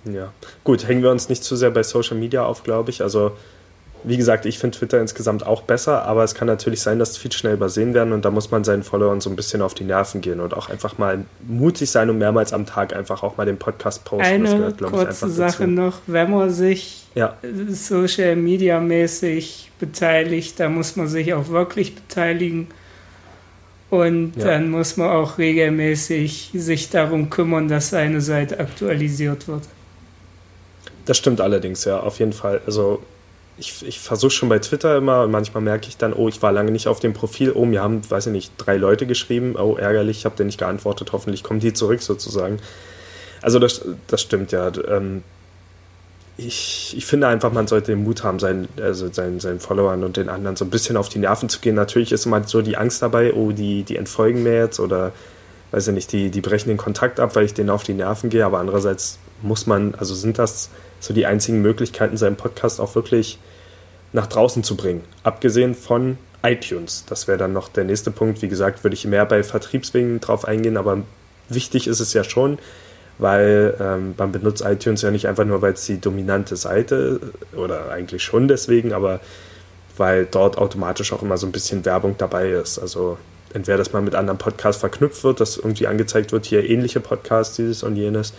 Ja, 0.03 0.31
gut, 0.63 0.87
hängen 0.87 1.01
wir 1.01 1.09
uns 1.09 1.27
nicht 1.27 1.43
zu 1.43 1.55
sehr 1.55 1.71
bei 1.71 1.81
Social 1.81 2.15
Media 2.15 2.45
auf, 2.45 2.61
glaube 2.61 2.91
ich. 2.91 3.01
Also 3.01 3.31
wie 4.07 4.17
gesagt, 4.17 4.45
ich 4.45 4.59
finde 4.59 4.77
Twitter 4.77 5.01
insgesamt 5.01 5.45
auch 5.45 5.63
besser, 5.63 6.03
aber 6.03 6.23
es 6.23 6.35
kann 6.35 6.47
natürlich 6.47 6.81
sein, 6.81 6.99
dass 6.99 7.13
Tweets 7.13 7.35
schnell 7.35 7.53
übersehen 7.53 7.93
werden 7.93 8.13
und 8.13 8.23
da 8.25 8.31
muss 8.31 8.51
man 8.51 8.63
seinen 8.63 8.83
Followern 8.83 9.21
so 9.21 9.29
ein 9.29 9.35
bisschen 9.35 9.61
auf 9.61 9.73
die 9.73 9.83
Nerven 9.83 10.21
gehen 10.21 10.39
und 10.39 10.53
auch 10.53 10.69
einfach 10.69 10.97
mal 10.97 11.25
mutig 11.47 11.89
sein 11.89 12.09
und 12.09 12.17
mehrmals 12.17 12.53
am 12.53 12.65
Tag 12.65 12.95
einfach 12.95 13.23
auch 13.23 13.37
mal 13.37 13.45
den 13.45 13.57
Podcast 13.57 14.05
posten. 14.05 14.25
Eine 14.25 14.49
gehört, 14.49 14.81
kurze 14.81 15.29
Sache 15.29 15.63
dazu. 15.63 15.71
noch, 15.71 15.99
wenn 16.07 16.31
man 16.31 16.49
sich 16.49 17.07
ja. 17.15 17.35
Social 17.69 18.35
Media 18.35 18.79
mäßig 18.79 19.71
beteiligt, 19.79 20.59
da 20.59 20.69
muss 20.69 20.95
man 20.95 21.07
sich 21.07 21.33
auch 21.33 21.49
wirklich 21.49 21.95
beteiligen. 21.95 22.67
Und 23.89 24.33
ja. 24.35 24.45
dann 24.45 24.69
muss 24.69 24.97
man 24.97 25.09
auch 25.09 25.37
regelmäßig 25.37 26.51
sich 26.53 26.89
darum 26.89 27.29
kümmern, 27.29 27.67
dass 27.67 27.91
seine 27.91 28.19
Seite 28.19 28.59
aktualisiert 28.59 29.47
wird. 29.47 29.63
Das 31.05 31.17
stimmt 31.17 31.39
allerdings, 31.39 31.85
ja, 31.85 31.99
auf 31.99 32.19
jeden 32.19 32.33
Fall. 32.33 32.61
Also 32.65 33.01
ich, 33.57 33.85
ich 33.85 33.99
versuche 33.99 34.31
schon 34.31 34.49
bei 34.49 34.59
Twitter 34.59 34.97
immer 34.97 35.27
manchmal 35.27 35.63
merke 35.63 35.87
ich 35.87 35.97
dann, 35.97 36.13
oh, 36.13 36.27
ich 36.27 36.41
war 36.41 36.51
lange 36.51 36.71
nicht 36.71 36.87
auf 36.87 36.99
dem 36.99 37.13
Profil, 37.13 37.51
oh, 37.53 37.65
mir 37.65 37.81
haben, 37.81 38.01
weiß 38.09 38.27
ich 38.27 38.33
nicht, 38.33 38.53
drei 38.57 38.77
Leute 38.77 39.05
geschrieben, 39.07 39.55
oh, 39.55 39.75
ärgerlich, 39.75 40.19
ich 40.19 40.25
habe 40.25 40.35
dir 40.35 40.45
nicht 40.45 40.59
geantwortet, 40.59 41.11
hoffentlich 41.13 41.43
kommen 41.43 41.59
die 41.59 41.73
zurück 41.73 42.01
sozusagen. 42.01 42.59
Also 43.41 43.59
das, 43.59 43.85
das 44.07 44.21
stimmt 44.21 44.51
ja. 44.51 44.71
Ähm, 44.87 45.23
ich, 46.37 46.93
ich 46.97 47.05
finde 47.05 47.27
einfach, 47.27 47.53
man 47.53 47.67
sollte 47.67 47.91
den 47.93 48.03
Mut 48.03 48.23
haben, 48.23 48.39
seinen, 48.39 48.67
also 48.81 49.11
seinen, 49.11 49.39
seinen 49.39 49.61
Followern 49.61 50.03
und 50.03 50.17
den 50.17 50.27
anderen 50.27 50.57
so 50.57 50.65
ein 50.65 50.69
bisschen 50.69 50.97
auf 50.97 51.07
die 51.07 51.19
Nerven 51.19 51.47
zu 51.47 51.61
gehen. 51.61 51.75
Natürlich 51.75 52.11
ist 52.11 52.25
immer 52.25 52.45
so 52.45 52.61
die 52.61 52.75
Angst 52.75 53.01
dabei, 53.01 53.33
oh, 53.33 53.51
die, 53.51 53.83
die 53.83 53.95
entfolgen 53.95 54.43
mir 54.43 54.55
jetzt 54.55 54.81
oder 54.81 55.13
weiß 55.71 55.87
ich 55.87 55.93
nicht, 55.93 56.11
die, 56.11 56.29
die 56.29 56.41
brechen 56.41 56.69
den 56.69 56.77
Kontakt 56.77 57.19
ab, 57.21 57.35
weil 57.35 57.45
ich 57.45 57.53
denen 57.53 57.69
auf 57.69 57.83
die 57.83 57.93
Nerven 57.93 58.29
gehe, 58.29 58.45
aber 58.45 58.59
andererseits 58.59 59.17
muss 59.41 59.65
man, 59.65 59.95
also 59.95 60.13
sind 60.13 60.39
das 60.39 60.69
so 61.05 61.13
die 61.13 61.25
einzigen 61.25 61.61
Möglichkeiten, 61.61 62.17
seinen 62.17 62.35
Podcast 62.35 62.79
auch 62.79 62.95
wirklich 62.95 63.39
nach 64.13 64.27
draußen 64.27 64.63
zu 64.63 64.75
bringen. 64.75 65.03
Abgesehen 65.23 65.75
von 65.75 66.17
iTunes. 66.43 67.05
Das 67.07 67.27
wäre 67.27 67.37
dann 67.37 67.53
noch 67.53 67.69
der 67.69 67.83
nächste 67.83 68.11
Punkt. 68.11 68.41
Wie 68.41 68.47
gesagt, 68.47 68.83
würde 68.83 68.93
ich 68.93 69.05
mehr 69.05 69.25
bei 69.25 69.43
Vertriebswegen 69.43 70.19
drauf 70.19 70.45
eingehen, 70.45 70.77
aber 70.77 71.01
wichtig 71.49 71.87
ist 71.87 71.99
es 71.99 72.13
ja 72.13 72.23
schon, 72.23 72.59
weil 73.17 73.75
ähm, 73.79 74.13
man 74.17 74.31
benutzt 74.31 74.63
iTunes 74.65 75.01
ja 75.01 75.11
nicht 75.11 75.27
einfach 75.27 75.45
nur, 75.45 75.61
weil 75.61 75.73
es 75.73 75.85
die 75.85 75.99
dominante 75.99 76.55
Seite 76.55 77.19
oder 77.55 77.89
eigentlich 77.89 78.23
schon 78.23 78.47
deswegen, 78.47 78.93
aber 78.93 79.19
weil 79.97 80.25
dort 80.25 80.57
automatisch 80.57 81.13
auch 81.13 81.23
immer 81.23 81.37
so 81.37 81.47
ein 81.47 81.51
bisschen 81.51 81.85
Werbung 81.85 82.15
dabei 82.17 82.49
ist. 82.49 82.79
Also 82.79 83.17
entweder, 83.53 83.77
dass 83.77 83.93
man 83.93 84.03
mit 84.03 84.15
anderen 84.15 84.37
Podcasts 84.37 84.79
verknüpft 84.79 85.23
wird, 85.23 85.39
dass 85.39 85.57
irgendwie 85.57 85.87
angezeigt 85.87 86.31
wird, 86.31 86.45
hier 86.45 86.69
ähnliche 86.69 86.99
Podcasts, 86.99 87.55
dieses 87.55 87.83
und 87.83 87.95
jenes, 87.95 88.33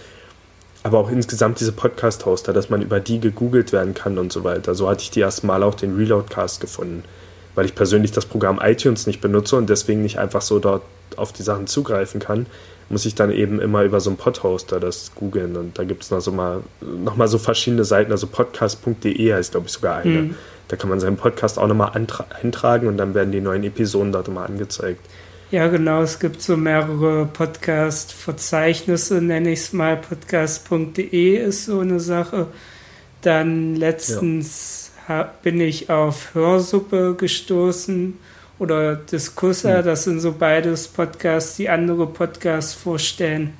aber 0.87 0.99
auch 0.99 1.11
insgesamt 1.11 1.59
diese 1.59 1.73
Podcast-Hoster, 1.73 2.53
dass 2.53 2.71
man 2.71 2.81
über 2.81 3.01
die 3.01 3.19
gegoogelt 3.19 3.73
werden 3.73 3.93
kann 3.93 4.19
und 4.19 4.33
so 4.33 4.45
weiter. 4.45 4.77
So 4.77 4.89
hatte 4.89 5.03
ich 5.03 5.11
die 5.11 5.19
erste 5.19 5.45
Mal 5.45 5.65
auch 5.65 5.75
den 5.75 5.97
Reloadcast 5.97 6.61
gefunden, 6.61 7.03
weil 7.57 7.65
ich 7.65 7.75
persönlich 7.75 8.13
das 8.13 8.25
Programm 8.25 8.61
iTunes 8.63 9.09
nicht 9.09 9.21
benutze 9.21 9.57
und 9.57 9.69
deswegen 9.69 10.03
nicht 10.03 10.21
einfach 10.21 10.43
so 10.43 10.61
dort 10.61 10.83
auf 11.17 11.33
die 11.33 11.43
Sachen 11.43 11.67
zugreifen 11.67 12.21
kann, 12.21 12.47
muss 12.89 13.05
ich 13.05 13.17
dann 13.17 13.33
eben 13.33 13.61
immer 13.61 13.83
über 13.83 13.99
so 13.99 14.11
einen 14.11 14.17
Podhoster 14.17 14.79
das 14.79 15.11
googeln 15.17 15.57
und 15.57 15.77
da 15.77 15.83
gibt 15.83 16.05
es 16.05 16.13
noch 16.13 16.21
so 16.21 16.31
mal 16.31 16.63
noch 16.81 17.17
mal 17.17 17.27
so 17.27 17.39
verschiedene 17.39 17.85
Seiten, 17.85 18.13
also 18.13 18.29
podcast.de 18.29 19.33
heißt 19.35 19.51
glaube 19.51 19.67
ich 19.67 19.73
sogar 19.73 19.97
eine. 19.97 20.23
Mhm. 20.23 20.35
Da 20.69 20.77
kann 20.77 20.89
man 20.89 21.01
seinen 21.01 21.17
Podcast 21.17 21.59
auch 21.59 21.67
nochmal 21.67 21.93
eintragen 22.41 22.87
und 22.87 22.97
dann 22.97 23.15
werden 23.15 23.33
die 23.33 23.41
neuen 23.41 23.65
Episoden 23.65 24.13
dort 24.13 24.29
immer 24.29 24.45
angezeigt. 24.45 25.01
Ja, 25.53 25.69
genau. 25.69 26.03
Es 26.03 26.19
gibt 26.19 26.43
so 26.43 26.57
mehrere 26.57 27.27
Podcast-Verzeichnisse, 27.27 29.23
nenne 29.23 29.53
ich 29.53 29.61
es 29.61 29.73
mal. 29.73 29.97
Podcast.de 29.97 31.37
ist 31.37 31.67
so 31.67 31.79
eine 31.79 32.01
Sache. 32.01 32.49
Dann 33.23 33.77
letztens 33.77 34.91
ja. 35.09 35.33
bin 35.43 35.61
ich 35.61 35.89
auf 35.89 36.35
Hörsuppe 36.35 37.15
gestoßen 37.17 38.19
oder 38.59 38.97
Discussa. 38.97 39.79
Hm. 39.79 39.85
Das 39.85 40.03
sind 40.03 40.19
so 40.19 40.33
beides 40.33 40.89
Podcasts, 40.89 41.57
die 41.57 41.69
andere 41.69 42.09
Podcasts 42.09 42.75
vorstellen. 42.75 43.55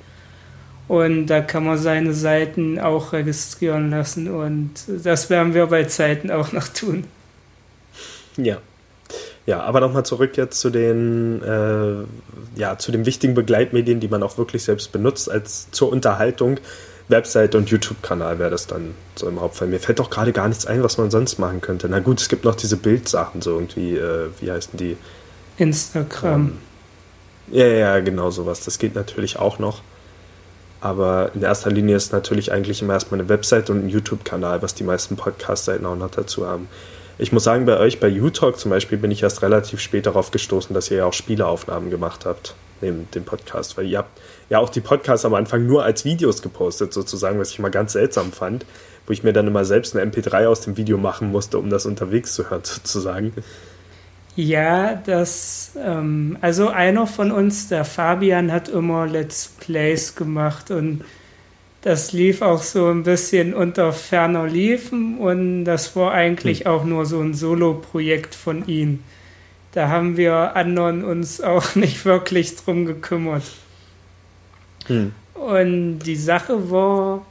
Und 0.89 1.27
da 1.27 1.39
kann 1.39 1.63
man 1.63 1.77
seine 1.77 2.13
Seiten 2.13 2.79
auch 2.79 3.13
registrieren 3.13 3.91
lassen. 3.91 4.29
Und 4.29 4.71
das 4.87 5.29
werden 5.29 5.53
wir 5.53 5.67
bei 5.67 5.85
Zeiten 5.85 6.31
auch 6.31 6.51
noch 6.51 6.67
tun. 6.67 7.05
Ja. 8.35 8.57
Ja, 9.47 9.61
aber 9.61 9.79
nochmal 9.79 10.05
zurück 10.05 10.35
jetzt 10.35 10.59
zu 10.59 10.69
den, 10.69 11.41
äh, 11.41 12.59
ja, 12.59 12.77
zu 12.77 12.91
den 12.91 13.05
wichtigen 13.05 13.33
Begleitmedien, 13.33 14.01
die 14.01 14.09
man 14.09 14.21
auch 14.21 14.37
wirklich 14.37 14.63
selbst 14.63 14.91
benutzt, 14.91 15.31
als 15.31 15.71
zur 15.71 15.89
Unterhaltung. 15.89 16.59
Website 17.07 17.55
und 17.55 17.69
YouTube-Kanal 17.69 18.39
wäre 18.39 18.49
das 18.49 18.67
dann 18.67 18.93
so 19.15 19.29
im 19.29 19.39
Hauptfall. 19.39 19.69
Mir 19.69 19.79
fällt 19.79 19.99
doch 19.99 20.09
gerade 20.09 20.33
gar 20.33 20.49
nichts 20.49 20.65
ein, 20.65 20.83
was 20.83 20.97
man 20.97 21.09
sonst 21.09 21.39
machen 21.39 21.61
könnte. 21.61 21.87
Na 21.87 21.99
gut, 21.99 22.19
es 22.19 22.27
gibt 22.27 22.43
noch 22.43 22.55
diese 22.55 22.75
Bildsachen, 22.75 23.41
so 23.41 23.55
irgendwie, 23.55 23.95
äh, 23.95 24.27
wie 24.41 24.51
heißen 24.51 24.77
die? 24.77 24.97
Instagram. 25.57 26.33
Ähm, 26.33 26.57
ja, 27.49 27.67
ja, 27.67 27.99
genau 28.01 28.29
sowas. 28.31 28.65
Das 28.65 28.77
geht 28.79 28.95
natürlich 28.95 29.39
auch 29.39 29.59
noch. 29.59 29.81
Aber 30.81 31.31
in 31.33 31.41
erster 31.41 31.71
Linie 31.71 31.95
ist 31.95 32.11
natürlich 32.11 32.51
eigentlich 32.51 32.81
immer 32.81 32.93
erstmal 32.93 33.21
eine 33.21 33.29
Website 33.29 33.69
und 33.69 33.85
ein 33.85 33.89
YouTube-Kanal, 33.89 34.61
was 34.61 34.75
die 34.75 34.83
meisten 34.83 35.15
Podcast-Seiten 35.15 35.85
auch 35.85 35.95
noch 35.95 36.11
dazu 36.11 36.45
haben. 36.45 36.67
Ich 37.19 37.31
muss 37.31 37.43
sagen, 37.43 37.65
bei 37.65 37.79
euch, 37.79 37.99
bei 37.99 38.11
U-Talk 38.11 38.59
zum 38.59 38.69
Beispiel, 38.69 38.99
bin 38.99 39.09
ich 39.09 39.23
erst 39.23 39.41
relativ 39.41 39.79
spät 39.79 40.05
darauf 40.05 40.29
gestoßen, 40.29 40.73
dass 40.75 40.91
ihr 40.91 40.97
ja 40.97 41.05
auch 41.05 41.13
Spieleaufnahmen 41.13 41.89
gemacht 41.89 42.25
habt, 42.25 42.53
neben 42.79 43.09
dem 43.11 43.25
Podcast. 43.25 43.75
Weil 43.75 43.87
ihr 43.87 43.97
habt 43.97 44.19
ja 44.49 44.59
auch 44.59 44.69
die 44.69 44.81
Podcasts 44.81 45.25
am 45.25 45.33
Anfang 45.33 45.65
nur 45.65 45.83
als 45.83 46.05
Videos 46.05 46.43
gepostet, 46.43 46.93
sozusagen, 46.93 47.39
was 47.39 47.49
ich 47.49 47.59
mal 47.59 47.71
ganz 47.71 47.93
seltsam 47.93 48.31
fand, 48.31 48.65
wo 49.07 49.13
ich 49.13 49.23
mir 49.23 49.33
dann 49.33 49.47
immer 49.47 49.65
selbst 49.65 49.95
eine 49.95 50.09
MP3 50.11 50.45
aus 50.45 50.61
dem 50.61 50.77
Video 50.77 50.99
machen 50.99 51.31
musste, 51.31 51.57
um 51.57 51.71
das 51.71 51.87
unterwegs 51.87 52.33
zu 52.33 52.51
hören, 52.51 52.61
sozusagen. 52.63 53.33
Ja, 54.35 54.93
das, 54.93 55.71
ähm, 55.83 56.37
also 56.41 56.69
einer 56.69 57.07
von 57.07 57.31
uns, 57.31 57.69
der 57.69 57.83
Fabian, 57.83 58.51
hat 58.51 58.69
immer 58.69 59.07
Let's 59.07 59.47
Plays 59.59 60.13
gemacht 60.13 60.69
und 60.69 61.03
das 61.87 62.11
lief 62.11 62.41
auch 62.41 62.63
so 62.63 62.89
ein 62.89 63.03
bisschen 63.03 63.53
unter 63.53 63.93
ferner 63.93 64.45
Liefen 64.45 65.17
und 65.19 65.63
das 65.63 65.95
war 65.95 66.11
eigentlich 66.11 66.65
hm. 66.65 66.67
auch 66.67 66.83
nur 66.83 67.05
so 67.05 67.21
ein 67.21 67.33
Solo-Projekt 67.33 68.35
von 68.35 68.67
ihm. 68.67 69.05
Da 69.71 69.87
haben 69.87 70.17
wir 70.17 70.57
anderen 70.57 71.05
uns 71.05 71.39
auch 71.53 71.75
nicht 71.75 72.03
wirklich 72.03 72.57
drum 72.57 72.85
gekümmert. 72.85 73.45
Hm. 74.87 75.13
Und 75.33 75.99
die 75.99 76.17
Sache 76.17 76.69
war, 76.69 77.25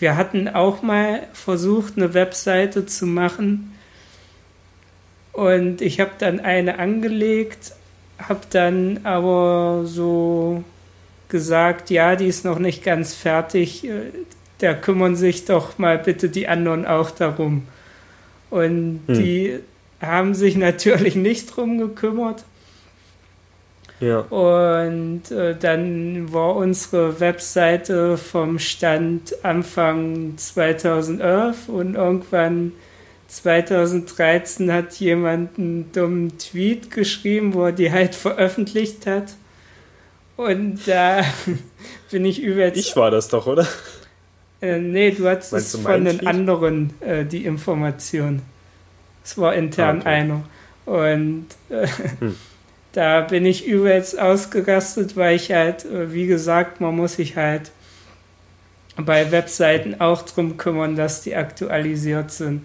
wir 0.00 0.16
hatten 0.16 0.48
auch 0.48 0.82
mal 0.82 1.28
versucht, 1.32 1.96
eine 1.96 2.14
Webseite 2.14 2.86
zu 2.86 3.06
machen. 3.06 3.78
Und 5.32 5.80
ich 5.80 6.00
habe 6.00 6.12
dann 6.18 6.40
eine 6.40 6.80
angelegt, 6.80 7.74
habe 8.18 8.40
dann 8.50 9.02
aber 9.04 9.82
so 9.84 10.64
gesagt, 11.34 11.90
ja, 11.90 12.14
die 12.14 12.28
ist 12.28 12.44
noch 12.44 12.60
nicht 12.60 12.84
ganz 12.84 13.12
fertig, 13.12 13.84
äh, 13.84 14.12
da 14.58 14.72
kümmern 14.72 15.16
sich 15.16 15.44
doch 15.44 15.78
mal 15.78 15.98
bitte 15.98 16.28
die 16.28 16.46
anderen 16.46 16.86
auch 16.86 17.10
darum. 17.10 17.66
Und 18.50 19.00
hm. 19.08 19.14
die 19.16 19.58
haben 20.00 20.34
sich 20.34 20.56
natürlich 20.68 21.16
nicht 21.16 21.46
drum 21.46 21.78
gekümmert. 21.78 22.44
Ja. 23.98 24.20
Und 24.20 25.32
äh, 25.32 25.56
dann 25.58 26.32
war 26.32 26.54
unsere 26.54 27.18
Webseite 27.18 28.16
vom 28.16 28.60
Stand 28.60 29.44
Anfang 29.44 30.34
2011 30.36 31.68
und 31.68 31.96
irgendwann 31.96 32.74
2013 33.26 34.72
hat 34.72 34.94
jemand 35.00 35.58
einen 35.58 35.90
dummen 35.90 36.38
Tweet 36.38 36.92
geschrieben, 36.92 37.54
wo 37.54 37.64
er 37.64 37.72
die 37.72 37.90
halt 37.90 38.14
veröffentlicht 38.14 39.04
hat. 39.08 39.34
Und 40.36 40.80
da 40.86 41.24
bin 42.10 42.24
ich 42.24 42.42
übelst. 42.42 42.76
Ich 42.76 42.96
war 42.96 43.10
das 43.10 43.28
doch, 43.28 43.46
oder? 43.46 43.66
Äh, 44.60 44.78
nee, 44.78 45.10
du 45.10 45.28
hattest 45.28 45.52
es 45.52 45.76
von 45.76 46.04
den 46.04 46.26
anderen 46.26 46.94
äh, 47.00 47.24
die 47.24 47.44
Information. 47.44 48.42
Es 49.24 49.38
war 49.38 49.54
intern 49.54 50.00
okay. 50.00 50.08
einer. 50.08 50.42
Und 50.86 51.46
äh, 51.70 51.86
hm. 52.18 52.36
da 52.92 53.20
bin 53.22 53.46
ich 53.46 53.66
übelst 53.66 54.18
ausgerastet, 54.18 55.16
weil 55.16 55.36
ich 55.36 55.52
halt, 55.52 55.84
äh, 55.84 56.12
wie 56.12 56.26
gesagt, 56.26 56.80
man 56.80 56.96
muss 56.96 57.14
sich 57.14 57.36
halt 57.36 57.70
bei 58.96 59.30
Webseiten 59.30 60.00
auch 60.00 60.22
drum 60.22 60.56
kümmern, 60.56 60.96
dass 60.96 61.22
die 61.22 61.34
aktualisiert 61.34 62.30
sind. 62.30 62.62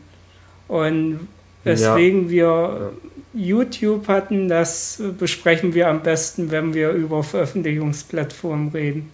Und 0.68 1.28
Weswegen 1.64 2.26
ja. 2.26 2.30
wir 2.30 2.92
YouTube 3.34 4.08
hatten, 4.08 4.48
das 4.48 5.02
besprechen 5.18 5.74
wir 5.74 5.88
am 5.88 6.02
besten, 6.02 6.52
wenn 6.52 6.74
wir 6.74 6.92
über 6.92 7.24
Veröffentlichungsplattformen 7.24 8.70
reden. 8.70 9.14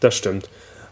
Das 0.00 0.14
stimmt. 0.14 0.48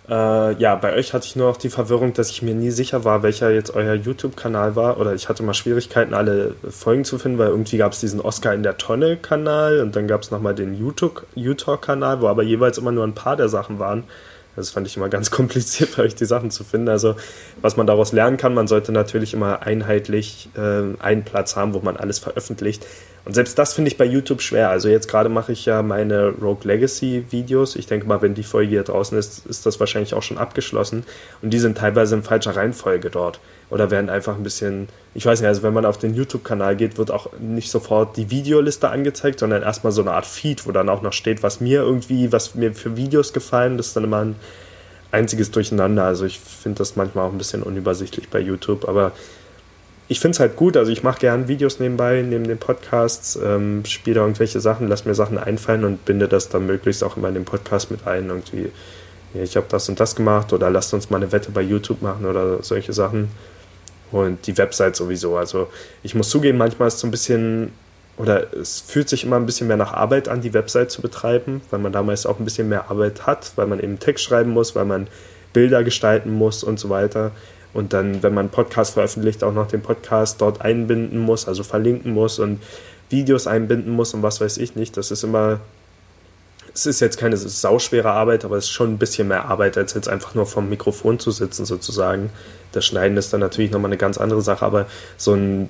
Äh, 0.09 0.55
ja, 0.55 0.75
bei 0.75 0.95
euch 0.95 1.13
hatte 1.13 1.27
ich 1.27 1.37
nur 1.37 1.49
noch 1.49 1.57
die 1.57 1.69
Verwirrung, 1.69 2.13
dass 2.13 2.31
ich 2.31 2.43
mir 2.43 2.55
nie 2.55 2.71
sicher 2.71 3.05
war, 3.05 3.23
welcher 3.23 3.51
jetzt 3.51 3.75
euer 3.75 3.95
YouTube-Kanal 3.95 4.75
war. 4.75 4.99
Oder 4.99 5.15
ich 5.15 5.29
hatte 5.29 5.43
mal 5.43 5.55
Schwierigkeiten, 5.55 6.13
alle 6.13 6.55
Folgen 6.69 7.05
zu 7.05 7.19
finden, 7.19 7.39
weil 7.39 7.49
irgendwie 7.49 7.77
gab 7.77 7.93
es 7.93 8.01
diesen 8.01 8.21
Oscar 8.21 8.53
in 8.53 8.63
der 8.63 8.79
Tonne-Kanal 8.79 9.81
und 9.81 9.95
dann 9.95 10.09
gab 10.09 10.23
es 10.23 10.31
nochmal 10.31 10.55
den 10.55 10.75
YouTube-Kanal, 10.75 12.21
wo 12.21 12.27
aber 12.27 12.43
jeweils 12.43 12.79
immer 12.79 12.93
nur 12.93 13.05
ein 13.05 13.15
paar 13.15 13.37
der 13.37 13.49
Sachen 13.49 13.79
waren. 13.79 14.05
Das 14.57 14.71
fand 14.71 14.87
ich 14.87 14.97
immer 14.97 15.09
ganz 15.09 15.31
kompliziert, 15.33 15.91
für 15.91 16.03
euch 16.03 16.15
die 16.15 16.25
Sachen 16.25 16.51
zu 16.51 16.65
finden. 16.65 16.89
Also, 16.89 17.17
was 17.61 17.77
man 17.77 17.87
daraus 17.87 18.13
lernen 18.13 18.37
kann, 18.37 18.55
man 18.55 18.67
sollte 18.67 18.93
natürlich 18.93 19.35
immer 19.35 19.63
einheitlich 19.63 20.49
äh, 20.57 21.03
einen 21.03 21.25
Platz 21.25 21.57
haben, 21.57 21.75
wo 21.75 21.81
man 21.81 21.97
alles 21.97 22.19
veröffentlicht. 22.19 22.87
Und 23.25 23.35
selbst 23.35 23.57
das 23.57 23.75
finde 23.75 23.91
ich 23.91 23.97
bei 23.97 24.05
YouTube 24.05 24.43
schwer. 24.43 24.71
Also 24.71 24.89
jetzt 24.89 25.09
gerade 25.09 25.29
mache 25.29 25.53
ich 25.53 25.65
ja 25.65 25.83
meine 25.83 26.31
Rogue 26.31 26.65
Legacy 26.65 27.27
Videos. 27.31 27.77
Ich 27.77 27.87
denke 27.87 28.07
mal, 28.07 28.21
wenn 28.21 28.35
die 28.35 28.43
Folge 28.43 28.71
hier 28.71 28.83
draußen 28.83 29.17
ist, 29.17 29.47
ist 29.47 29.65
das 29.65 29.79
wahrscheinlich 29.79 30.15
auch 30.15 30.23
schon 30.23 30.39
abgeschlossen. 30.39 31.05
Und 31.41 31.51
die 31.51 31.61
sind 31.61 31.79
teilweise 31.79 32.17
in 32.17 32.25
falscher 32.25 32.57
Reihenfolge 32.57 33.11
dort. 33.11 33.39
Oder 33.71 33.91
werden 33.93 34.11
einfach 34.11 34.37
ein 34.37 34.43
bisschen, 34.43 34.89
ich 35.15 35.25
weiß 35.25 35.41
nicht, 35.41 35.49
also 35.49 35.63
wenn 35.63 35.73
man 35.73 35.87
auf 35.87 35.99
den 35.99 36.15
YouTube-Kanal 36.15 36.75
geht, 36.75 36.99
wird 36.99 37.13
auch 37.13 37.31
nicht 37.39 37.71
sofort 37.71 38.17
die 38.17 38.29
Videoliste 38.29 38.91
angezeigt, 38.91 39.39
sondern 39.39 39.63
erstmal 39.63 39.93
so 39.93 40.03
eine 40.03 40.13
Art 40.13 40.27
Feed, 40.27 40.67
wo 40.67 40.73
dann 40.73 40.89
auch 40.89 41.01
noch 41.01 41.13
steht, 41.13 41.45
was 41.45 41.61
mir 41.61 41.81
irgendwie, 41.81 42.33
was 42.33 42.57
mir 42.57 42.75
für 42.75 42.97
Videos 42.97 43.33
gefallen. 43.33 43.77
Das 43.77 43.89
ist 43.89 43.97
dann 43.97 44.05
immer 44.05 44.25
ein 44.25 44.37
einziges 45.13 45.53
Durcheinander. 45.53 46.05
Also 46.05 46.25
ich 46.25 46.41
finde 46.41 46.79
das 46.79 46.97
manchmal 46.97 47.29
auch 47.29 47.33
ein 47.33 47.39
bisschen 47.39 47.63
unübersichtlich 47.63 48.31
bei 48.31 48.41
YouTube. 48.41 48.89
Aber 48.89 49.13
ich 50.09 50.21
finde 50.21 50.35
es 50.37 50.41
halt 50.41 50.57
gut. 50.57 50.77
Also 50.77 50.93
ich 50.93 51.03
mache 51.03 51.21
gerne 51.21 51.49
Videos 51.49 51.81
nebenbei, 51.81 52.23
neben 52.23 52.45
den 52.45 52.59
Podcasts, 52.59 53.39
ähm, 53.43 53.85
spiele 53.87 54.21
irgendwelche 54.21 54.61
Sachen, 54.61 54.89
lasse 54.89 55.09
mir 55.09 55.15
Sachen 55.15 55.39
einfallen 55.39 55.85
und 55.85 56.05
binde 56.05 56.29
das 56.29 56.49
dann 56.49 56.67
möglichst 56.67 57.03
auch 57.05 57.17
immer 57.17 57.29
in 57.29 57.35
den 57.35 57.45
Podcast 57.45 57.91
mit 57.91 58.07
ein. 58.07 58.29
Irgendwie, 58.29 58.71
ich 59.35 59.57
habe 59.57 59.67
das 59.69 59.89
und 59.89 60.01
das 60.01 60.15
gemacht 60.15 60.53
oder 60.53 60.71
lasst 60.71 60.93
uns 60.93 61.11
mal 61.11 61.17
eine 61.19 61.33
Wette 61.33 61.51
bei 61.51 61.63
YouTube 61.63 62.03
machen 62.03 62.27
oder 62.27 62.63
solche 62.63 62.93
Sachen. 62.93 63.31
Und 64.11 64.47
die 64.47 64.59
Website 64.59 64.95
sowieso. 64.95 65.37
Also 65.39 65.69
ich 66.03 66.15
muss 66.15 66.29
zugeben, 66.29 66.59
manchmal 66.59 66.89
ist 66.89 66.95
es 66.95 67.01
so 67.01 67.07
ein 67.07 67.11
bisschen, 67.11 67.73
oder 68.19 68.53
es 68.55 68.81
fühlt 68.81 69.09
sich 69.09 69.25
immer 69.25 69.37
ein 69.37 69.47
bisschen 69.47 69.69
mehr 69.69 69.79
nach 69.79 69.95
Arbeit 69.95 70.29
an, 70.29 70.43
die 70.43 70.53
Website 70.53 70.91
zu 70.91 71.01
betreiben, 71.01 71.63
weil 71.71 71.81
man 71.81 71.93
damals 71.93 72.27
auch 72.27 72.39
ein 72.39 72.45
bisschen 72.45 72.69
mehr 72.69 72.91
Arbeit 72.91 73.27
hat, 73.27 73.53
weil 73.57 73.67
man 73.67 73.81
eben 73.81 73.99
Text 73.99 74.25
schreiben 74.25 74.51
muss, 74.51 74.77
weil 74.77 74.85
man 74.85 75.07
Bilder 75.55 75.83
gestalten 75.83 76.31
muss 76.31 76.63
und 76.63 76.79
so 76.79 76.91
weiter 76.91 77.33
und 77.75 77.93
dann, 77.93 78.23
wenn 78.23 78.35
man 78.35 78.47
einen 78.47 78.51
Podcast 78.51 78.95
veröffentlicht, 78.95 79.43
auch 79.45 79.53
noch 79.53 79.69
den 79.69 79.83
Podcast 79.83 80.41
dort 80.41 80.61
einbinden 80.61 81.19
muss, 81.19 81.49
also 81.49 81.63
verlinken 81.63 82.13
muss 82.13 82.39
und 82.39 82.63
Videos 83.11 83.47
einbinden 83.47 83.93
muss 83.93 84.15
und 84.15 84.23
was 84.23 84.41
weiß 84.41 84.59
ich 84.59 84.77
nicht. 84.77 84.97
Das 84.97 85.11
ist 85.11 85.23
immer, 85.23 85.61
es 86.75 86.87
ist 86.87 87.01
jetzt 87.01 87.19
keine 87.19 87.37
sauschwere 87.37 88.11
Arbeit, 88.11 88.45
aber 88.45 88.57
es 88.57 88.65
ist 88.65 88.71
schon 88.71 88.95
ein 88.95 88.99
bisschen 88.99 89.29
mehr 89.29 89.47
Arbeit, 89.47 89.77
als 89.77 89.95
jetzt 89.95 90.09
einfach 90.09 90.35
nur 90.35 90.47
vom 90.47 90.69
Mikrofon 90.69 91.19
zu 91.19 91.31
sitzen 91.31 91.65
sozusagen. 91.65 92.31
Das 92.73 92.85
Schneiden 92.85 93.17
ist 93.17 93.33
dann 93.33 93.41
natürlich 93.41 93.71
nochmal 93.71 93.91
eine 93.91 93.99
ganz 93.99 94.19
andere 94.19 94.43
Sache, 94.43 94.65
aber 94.65 94.87
so 95.17 95.35
ein 95.35 95.69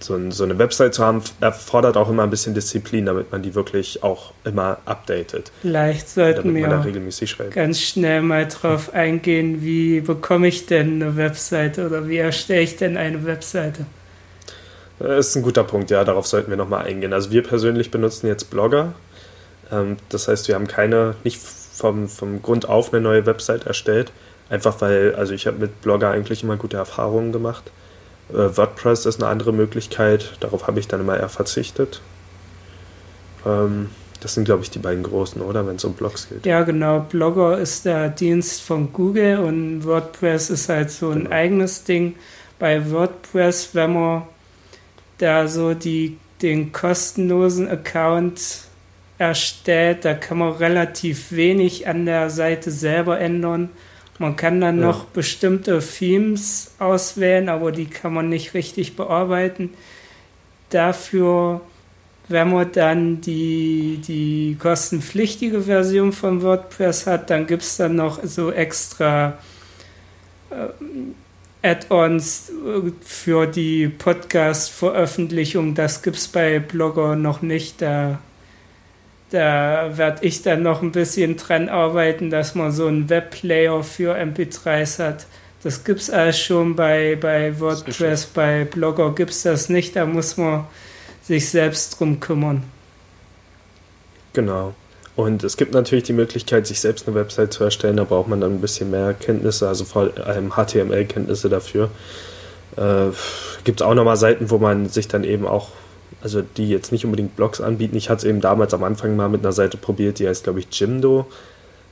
so, 0.00 0.14
ein, 0.14 0.30
so, 0.30 0.44
eine 0.44 0.58
Website 0.58 0.94
zu 0.94 1.04
haben, 1.04 1.22
erfordert 1.40 1.96
auch 1.96 2.08
immer 2.08 2.22
ein 2.22 2.30
bisschen 2.30 2.54
Disziplin, 2.54 3.06
damit 3.06 3.30
man 3.32 3.42
die 3.42 3.54
wirklich 3.54 4.02
auch 4.02 4.32
immer 4.44 4.78
updatet. 4.84 5.52
Vielleicht 5.60 6.08
sollten 6.08 6.54
wir 6.54 6.84
ganz 7.50 7.80
schnell 7.80 8.22
mal 8.22 8.46
drauf 8.48 8.94
eingehen, 8.94 9.62
wie 9.62 10.00
bekomme 10.00 10.48
ich 10.48 10.66
denn 10.66 11.02
eine 11.02 11.16
Webseite 11.16 11.86
oder 11.86 12.08
wie 12.08 12.16
erstelle 12.16 12.62
ich 12.62 12.76
denn 12.76 12.96
eine 12.96 13.24
Webseite? 13.24 13.86
Das 14.98 15.28
ist 15.28 15.36
ein 15.36 15.42
guter 15.42 15.64
Punkt, 15.64 15.90
ja, 15.90 16.04
darauf 16.04 16.26
sollten 16.26 16.50
wir 16.50 16.58
nochmal 16.58 16.84
eingehen. 16.84 17.12
Also 17.12 17.30
wir 17.30 17.42
persönlich 17.42 17.90
benutzen 17.90 18.26
jetzt 18.26 18.50
Blogger. 18.50 18.92
Ähm, 19.72 19.96
das 20.10 20.28
heißt, 20.28 20.48
wir 20.48 20.54
haben 20.54 20.66
keine, 20.66 21.14
nicht 21.24 21.40
vom, 21.40 22.08
vom 22.08 22.42
Grund 22.42 22.68
auf 22.68 22.92
eine 22.92 23.00
neue 23.00 23.24
Website 23.24 23.66
erstellt. 23.66 24.12
Einfach 24.50 24.80
weil, 24.80 25.14
also 25.14 25.32
ich 25.32 25.46
habe 25.46 25.58
mit 25.58 25.80
Blogger 25.80 26.10
eigentlich 26.10 26.42
immer 26.42 26.56
gute 26.56 26.76
Erfahrungen 26.76 27.32
gemacht. 27.32 27.70
Äh, 28.32 28.56
WordPress 28.56 29.06
ist 29.06 29.22
eine 29.22 29.30
andere 29.30 29.52
Möglichkeit, 29.52 30.36
darauf 30.40 30.66
habe 30.66 30.80
ich 30.80 30.88
dann 30.88 31.00
immer 31.00 31.18
eher 31.18 31.28
verzichtet. 31.28 32.00
Ähm, 33.46 33.90
das 34.20 34.34
sind, 34.34 34.44
glaube 34.44 34.62
ich, 34.62 34.70
die 34.70 34.78
beiden 34.78 35.02
großen, 35.02 35.40
oder? 35.40 35.66
Wenn 35.66 35.76
es 35.76 35.84
um 35.84 35.94
Blogs 35.94 36.28
geht. 36.28 36.44
Ja, 36.44 36.62
genau. 36.62 37.00
Blogger 37.00 37.58
ist 37.58 37.86
der 37.86 38.10
Dienst 38.10 38.60
von 38.60 38.92
Google 38.92 39.38
und 39.38 39.84
WordPress 39.84 40.50
ist 40.50 40.68
halt 40.68 40.90
so 40.90 41.10
ein 41.10 41.20
genau. 41.20 41.30
eigenes 41.30 41.84
Ding. 41.84 42.16
Bei 42.58 42.90
WordPress, 42.90 43.70
wenn 43.74 43.94
man 43.94 44.22
da 45.18 45.48
so 45.48 45.72
die, 45.72 46.18
den 46.42 46.72
kostenlosen 46.72 47.68
Account 47.68 48.64
erstellt, 49.16 50.04
da 50.04 50.14
kann 50.14 50.38
man 50.38 50.52
relativ 50.52 51.32
wenig 51.32 51.88
an 51.88 52.04
der 52.04 52.28
Seite 52.28 52.70
selber 52.70 53.18
ändern. 53.18 53.70
Man 54.20 54.36
kann 54.36 54.60
dann 54.60 54.80
ja. 54.80 54.88
noch 54.88 55.06
bestimmte 55.06 55.80
Themes 55.80 56.72
auswählen, 56.78 57.48
aber 57.48 57.72
die 57.72 57.86
kann 57.86 58.12
man 58.12 58.28
nicht 58.28 58.52
richtig 58.52 58.94
bearbeiten. 58.94 59.70
Dafür, 60.68 61.62
wenn 62.28 62.50
man 62.50 62.70
dann 62.70 63.22
die, 63.22 63.98
die 64.06 64.58
kostenpflichtige 64.60 65.62
Version 65.62 66.12
von 66.12 66.42
WordPress 66.42 67.06
hat, 67.06 67.30
dann 67.30 67.46
gibt 67.46 67.62
es 67.62 67.78
dann 67.78 67.96
noch 67.96 68.22
so 68.22 68.52
extra 68.52 69.38
äh, 70.50 70.66
Add-ons 71.66 72.52
für 73.00 73.46
die 73.46 73.88
Podcast-Veröffentlichung. 73.88 75.74
Das 75.74 76.02
gibt 76.02 76.18
es 76.18 76.28
bei 76.28 76.58
Blogger 76.58 77.16
noch 77.16 77.40
nicht. 77.40 77.80
Da 77.80 78.18
da 79.30 79.96
werde 79.96 80.26
ich 80.26 80.42
dann 80.42 80.62
noch 80.62 80.82
ein 80.82 80.92
bisschen 80.92 81.36
dran 81.36 81.68
arbeiten, 81.68 82.30
dass 82.30 82.54
man 82.54 82.72
so 82.72 82.86
einen 82.86 83.08
Webplayer 83.08 83.82
für 83.82 84.16
MP3s 84.16 84.98
hat. 84.98 85.26
Das 85.62 85.84
gibt 85.84 86.00
es 86.00 86.10
alles 86.10 86.38
schon 86.38 86.74
bei, 86.74 87.16
bei 87.20 87.58
WordPress, 87.60 88.26
bei 88.26 88.64
Blogger 88.64 89.14
gibt 89.14 89.30
es 89.30 89.42
das 89.42 89.68
nicht, 89.68 89.94
da 89.94 90.06
muss 90.06 90.36
man 90.36 90.66
sich 91.22 91.50
selbst 91.50 91.98
drum 92.00 92.18
kümmern. 92.18 92.62
Genau. 94.32 94.74
Und 95.16 95.44
es 95.44 95.56
gibt 95.56 95.74
natürlich 95.74 96.04
die 96.04 96.12
Möglichkeit, 96.14 96.66
sich 96.66 96.80
selbst 96.80 97.06
eine 97.06 97.14
Website 97.14 97.52
zu 97.52 97.62
erstellen, 97.62 97.98
da 97.98 98.04
braucht 98.04 98.28
man 98.28 98.40
dann 98.40 98.54
ein 98.54 98.60
bisschen 98.60 98.90
mehr 98.90 99.12
Kenntnisse, 99.12 99.68
also 99.68 99.84
vor 99.84 100.10
allem 100.24 100.52
HTML-Kenntnisse 100.52 101.48
dafür. 101.50 101.90
Äh, 102.76 103.10
gibt 103.64 103.80
es 103.80 103.86
auch 103.86 103.94
nochmal 103.94 104.16
Seiten, 104.16 104.50
wo 104.50 104.58
man 104.58 104.88
sich 104.88 105.08
dann 105.08 105.24
eben 105.24 105.46
auch 105.46 105.68
also 106.22 106.42
die 106.42 106.68
jetzt 106.68 106.92
nicht 106.92 107.04
unbedingt 107.04 107.36
Blogs 107.36 107.60
anbieten. 107.60 107.96
Ich 107.96 108.10
hatte 108.10 108.18
es 108.18 108.24
eben 108.24 108.40
damals 108.40 108.74
am 108.74 108.84
Anfang 108.84 109.16
mal 109.16 109.28
mit 109.28 109.40
einer 109.40 109.52
Seite 109.52 109.76
probiert, 109.76 110.18
die 110.18 110.28
heißt, 110.28 110.44
glaube 110.44 110.60
ich, 110.60 110.66
Jimdo. 110.70 111.26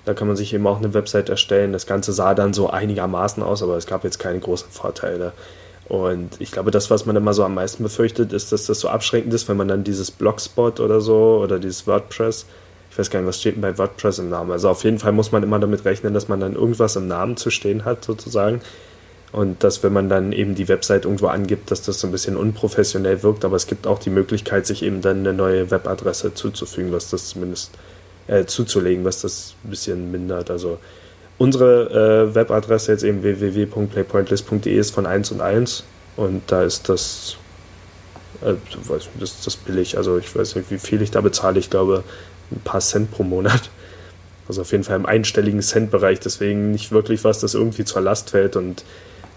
Da 0.04 0.14
kann 0.14 0.26
man 0.26 0.36
sich 0.36 0.54
eben 0.54 0.66
auch 0.66 0.78
eine 0.78 0.94
Website 0.94 1.28
erstellen. 1.28 1.72
Das 1.72 1.86
Ganze 1.86 2.12
sah 2.12 2.34
dann 2.34 2.54
so 2.54 2.70
einigermaßen 2.70 3.42
aus, 3.42 3.62
aber 3.62 3.76
es 3.76 3.86
gab 3.86 4.04
jetzt 4.04 4.18
keine 4.18 4.38
großen 4.38 4.70
Vorteile. 4.70 5.32
Und 5.88 6.38
ich 6.38 6.52
glaube, 6.52 6.70
das, 6.70 6.90
was 6.90 7.06
man 7.06 7.16
immer 7.16 7.32
so 7.32 7.44
am 7.44 7.54
meisten 7.54 7.82
befürchtet, 7.82 8.32
ist, 8.32 8.52
dass 8.52 8.66
das 8.66 8.80
so 8.80 8.88
abschränkend 8.88 9.32
ist, 9.32 9.48
wenn 9.48 9.56
man 9.56 9.68
dann 9.68 9.84
dieses 9.84 10.10
Blogspot 10.10 10.80
oder 10.80 11.00
so 11.00 11.40
oder 11.42 11.58
dieses 11.58 11.86
WordPress, 11.86 12.44
ich 12.90 12.98
weiß 12.98 13.10
gar 13.10 13.20
nicht, 13.20 13.28
was 13.28 13.40
steht 13.40 13.54
denn 13.54 13.62
bei 13.62 13.76
WordPress 13.78 14.18
im 14.18 14.28
Namen. 14.28 14.50
Also 14.50 14.68
auf 14.68 14.84
jeden 14.84 14.98
Fall 14.98 15.12
muss 15.12 15.32
man 15.32 15.42
immer 15.42 15.58
damit 15.58 15.84
rechnen, 15.84 16.14
dass 16.14 16.28
man 16.28 16.40
dann 16.40 16.54
irgendwas 16.54 16.96
im 16.96 17.06
Namen 17.06 17.36
zu 17.36 17.50
stehen 17.50 17.84
hat, 17.84 18.04
sozusagen. 18.04 18.60
Und 19.30 19.62
dass, 19.62 19.82
wenn 19.82 19.92
man 19.92 20.08
dann 20.08 20.32
eben 20.32 20.54
die 20.54 20.68
Website 20.68 21.04
irgendwo 21.04 21.26
angibt, 21.26 21.70
dass 21.70 21.82
das 21.82 22.00
so 22.00 22.06
ein 22.06 22.12
bisschen 22.12 22.36
unprofessionell 22.36 23.22
wirkt. 23.22 23.44
Aber 23.44 23.56
es 23.56 23.66
gibt 23.66 23.86
auch 23.86 23.98
die 23.98 24.10
Möglichkeit, 24.10 24.66
sich 24.66 24.82
eben 24.82 25.02
dann 25.02 25.18
eine 25.18 25.34
neue 25.34 25.70
Webadresse 25.70 26.32
zuzufügen, 26.34 26.92
was 26.92 27.10
das 27.10 27.28
zumindest 27.28 27.72
äh, 28.26 28.46
zuzulegen, 28.46 29.04
was 29.04 29.20
das 29.20 29.54
ein 29.64 29.70
bisschen 29.70 30.10
mindert. 30.10 30.50
Also 30.50 30.78
unsere 31.36 32.28
äh, 32.30 32.34
Webadresse 32.34 32.92
jetzt 32.92 33.04
eben 33.04 33.22
www.playpointlist.de 33.22 34.74
ist 34.74 34.92
von 34.92 35.06
1 35.06 35.32
und 35.32 35.40
1 35.40 35.84
und 36.16 36.42
da 36.46 36.62
ist 36.62 36.88
das, 36.88 37.36
äh, 38.42 38.54
das, 39.20 39.40
das 39.44 39.56
billig. 39.56 39.98
Also 39.98 40.16
ich 40.18 40.34
weiß 40.34 40.56
nicht, 40.56 40.70
wie 40.70 40.78
viel 40.78 41.02
ich 41.02 41.10
da 41.10 41.20
bezahle. 41.20 41.58
Ich 41.58 41.68
glaube, 41.68 42.02
ein 42.50 42.60
paar 42.60 42.80
Cent 42.80 43.10
pro 43.10 43.24
Monat. 43.24 43.70
Also 44.48 44.62
auf 44.62 44.72
jeden 44.72 44.84
Fall 44.84 44.96
im 44.96 45.04
einstelligen 45.04 45.60
Cent-Bereich, 45.60 46.20
deswegen 46.20 46.70
nicht 46.70 46.90
wirklich 46.90 47.22
was, 47.22 47.40
das 47.40 47.52
irgendwie 47.52 47.84
zur 47.84 48.00
Last 48.00 48.30
fällt 48.30 48.56
und 48.56 48.82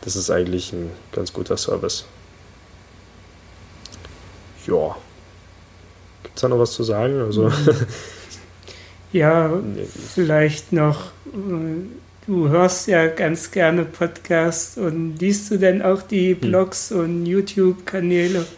das 0.02 0.16
ist 0.16 0.30
eigentlich 0.30 0.74
ein 0.74 0.92
ganz 1.12 1.32
guter 1.32 1.58
Service. 1.58 2.06
Ja. 4.68 4.96
Gibt 6.24 6.36
es 6.36 6.42
da 6.42 6.50
noch 6.50 6.60
was 6.60 6.72
zu 6.74 6.84
sagen? 6.84 7.22
Also. 7.22 7.52
ja, 9.14 9.52
vielleicht 10.14 10.74
noch. 10.74 11.12
Äh, 11.28 12.28
du 12.28 12.50
hörst 12.50 12.88
ja 12.88 13.08
ganz 13.08 13.52
gerne 13.52 13.86
Podcasts 13.86 14.78
und 14.78 15.18
liest 15.20 15.52
du 15.52 15.58
denn 15.58 15.82
auch 15.82 16.02
die 16.02 16.34
hm. 16.34 16.40
Blogs 16.40 16.90
hm. 16.90 17.00
und 17.00 17.26
YouTube-Kanäle? 17.26 18.46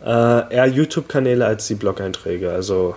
Äh, 0.00 0.54
eher 0.54 0.66
YouTube-Kanäle 0.66 1.44
als 1.44 1.66
die 1.66 1.74
Blog-Einträge. 1.74 2.52
Also 2.52 2.94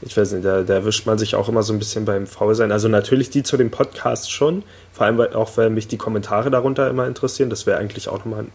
ich 0.00 0.16
weiß 0.16 0.32
nicht, 0.32 0.44
da, 0.44 0.62
da 0.62 0.74
erwischt 0.74 1.06
man 1.06 1.18
sich 1.18 1.34
auch 1.34 1.48
immer 1.48 1.62
so 1.62 1.72
ein 1.72 1.78
bisschen 1.78 2.04
beim 2.04 2.26
Faulsein. 2.26 2.72
Also 2.72 2.88
natürlich 2.88 3.30
die 3.30 3.42
zu 3.42 3.56
dem 3.56 3.70
Podcast 3.70 4.30
schon, 4.30 4.62
vor 4.92 5.06
allem 5.06 5.18
weil, 5.18 5.34
auch, 5.34 5.56
weil 5.56 5.70
mich 5.70 5.88
die 5.88 5.98
Kommentare 5.98 6.50
darunter 6.50 6.88
immer 6.88 7.06
interessieren. 7.06 7.50
Das 7.50 7.66
wäre 7.66 7.78
eigentlich 7.78 8.08
auch 8.08 8.18
nochmal, 8.18 8.46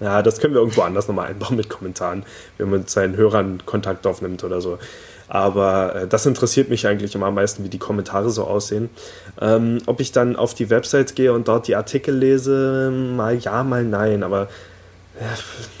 ja, 0.00 0.22
das 0.22 0.38
können 0.38 0.54
wir 0.54 0.60
irgendwo 0.60 0.82
anders 0.82 1.08
nochmal 1.08 1.28
einbauen 1.28 1.56
mit 1.56 1.68
Kommentaren, 1.68 2.24
wenn 2.58 2.70
man 2.70 2.80
mit 2.80 2.90
seinen 2.90 3.16
Hörern 3.16 3.62
Kontakt 3.66 4.06
aufnimmt 4.06 4.44
oder 4.44 4.60
so. 4.60 4.78
Aber 5.28 5.94
äh, 5.94 6.06
das 6.06 6.26
interessiert 6.26 6.68
mich 6.68 6.86
eigentlich 6.86 7.14
immer 7.14 7.26
am 7.26 7.34
meisten, 7.34 7.64
wie 7.64 7.68
die 7.68 7.78
Kommentare 7.78 8.30
so 8.30 8.44
aussehen. 8.44 8.90
Ähm, 9.40 9.78
ob 9.86 10.00
ich 10.00 10.12
dann 10.12 10.36
auf 10.36 10.54
die 10.54 10.70
Website 10.70 11.16
gehe 11.16 11.32
und 11.32 11.48
dort 11.48 11.66
die 11.68 11.74
Artikel 11.74 12.14
lese, 12.14 12.92
mal 12.92 13.36
ja, 13.38 13.64
mal 13.64 13.82
nein. 13.82 14.22
Aber 14.22 14.48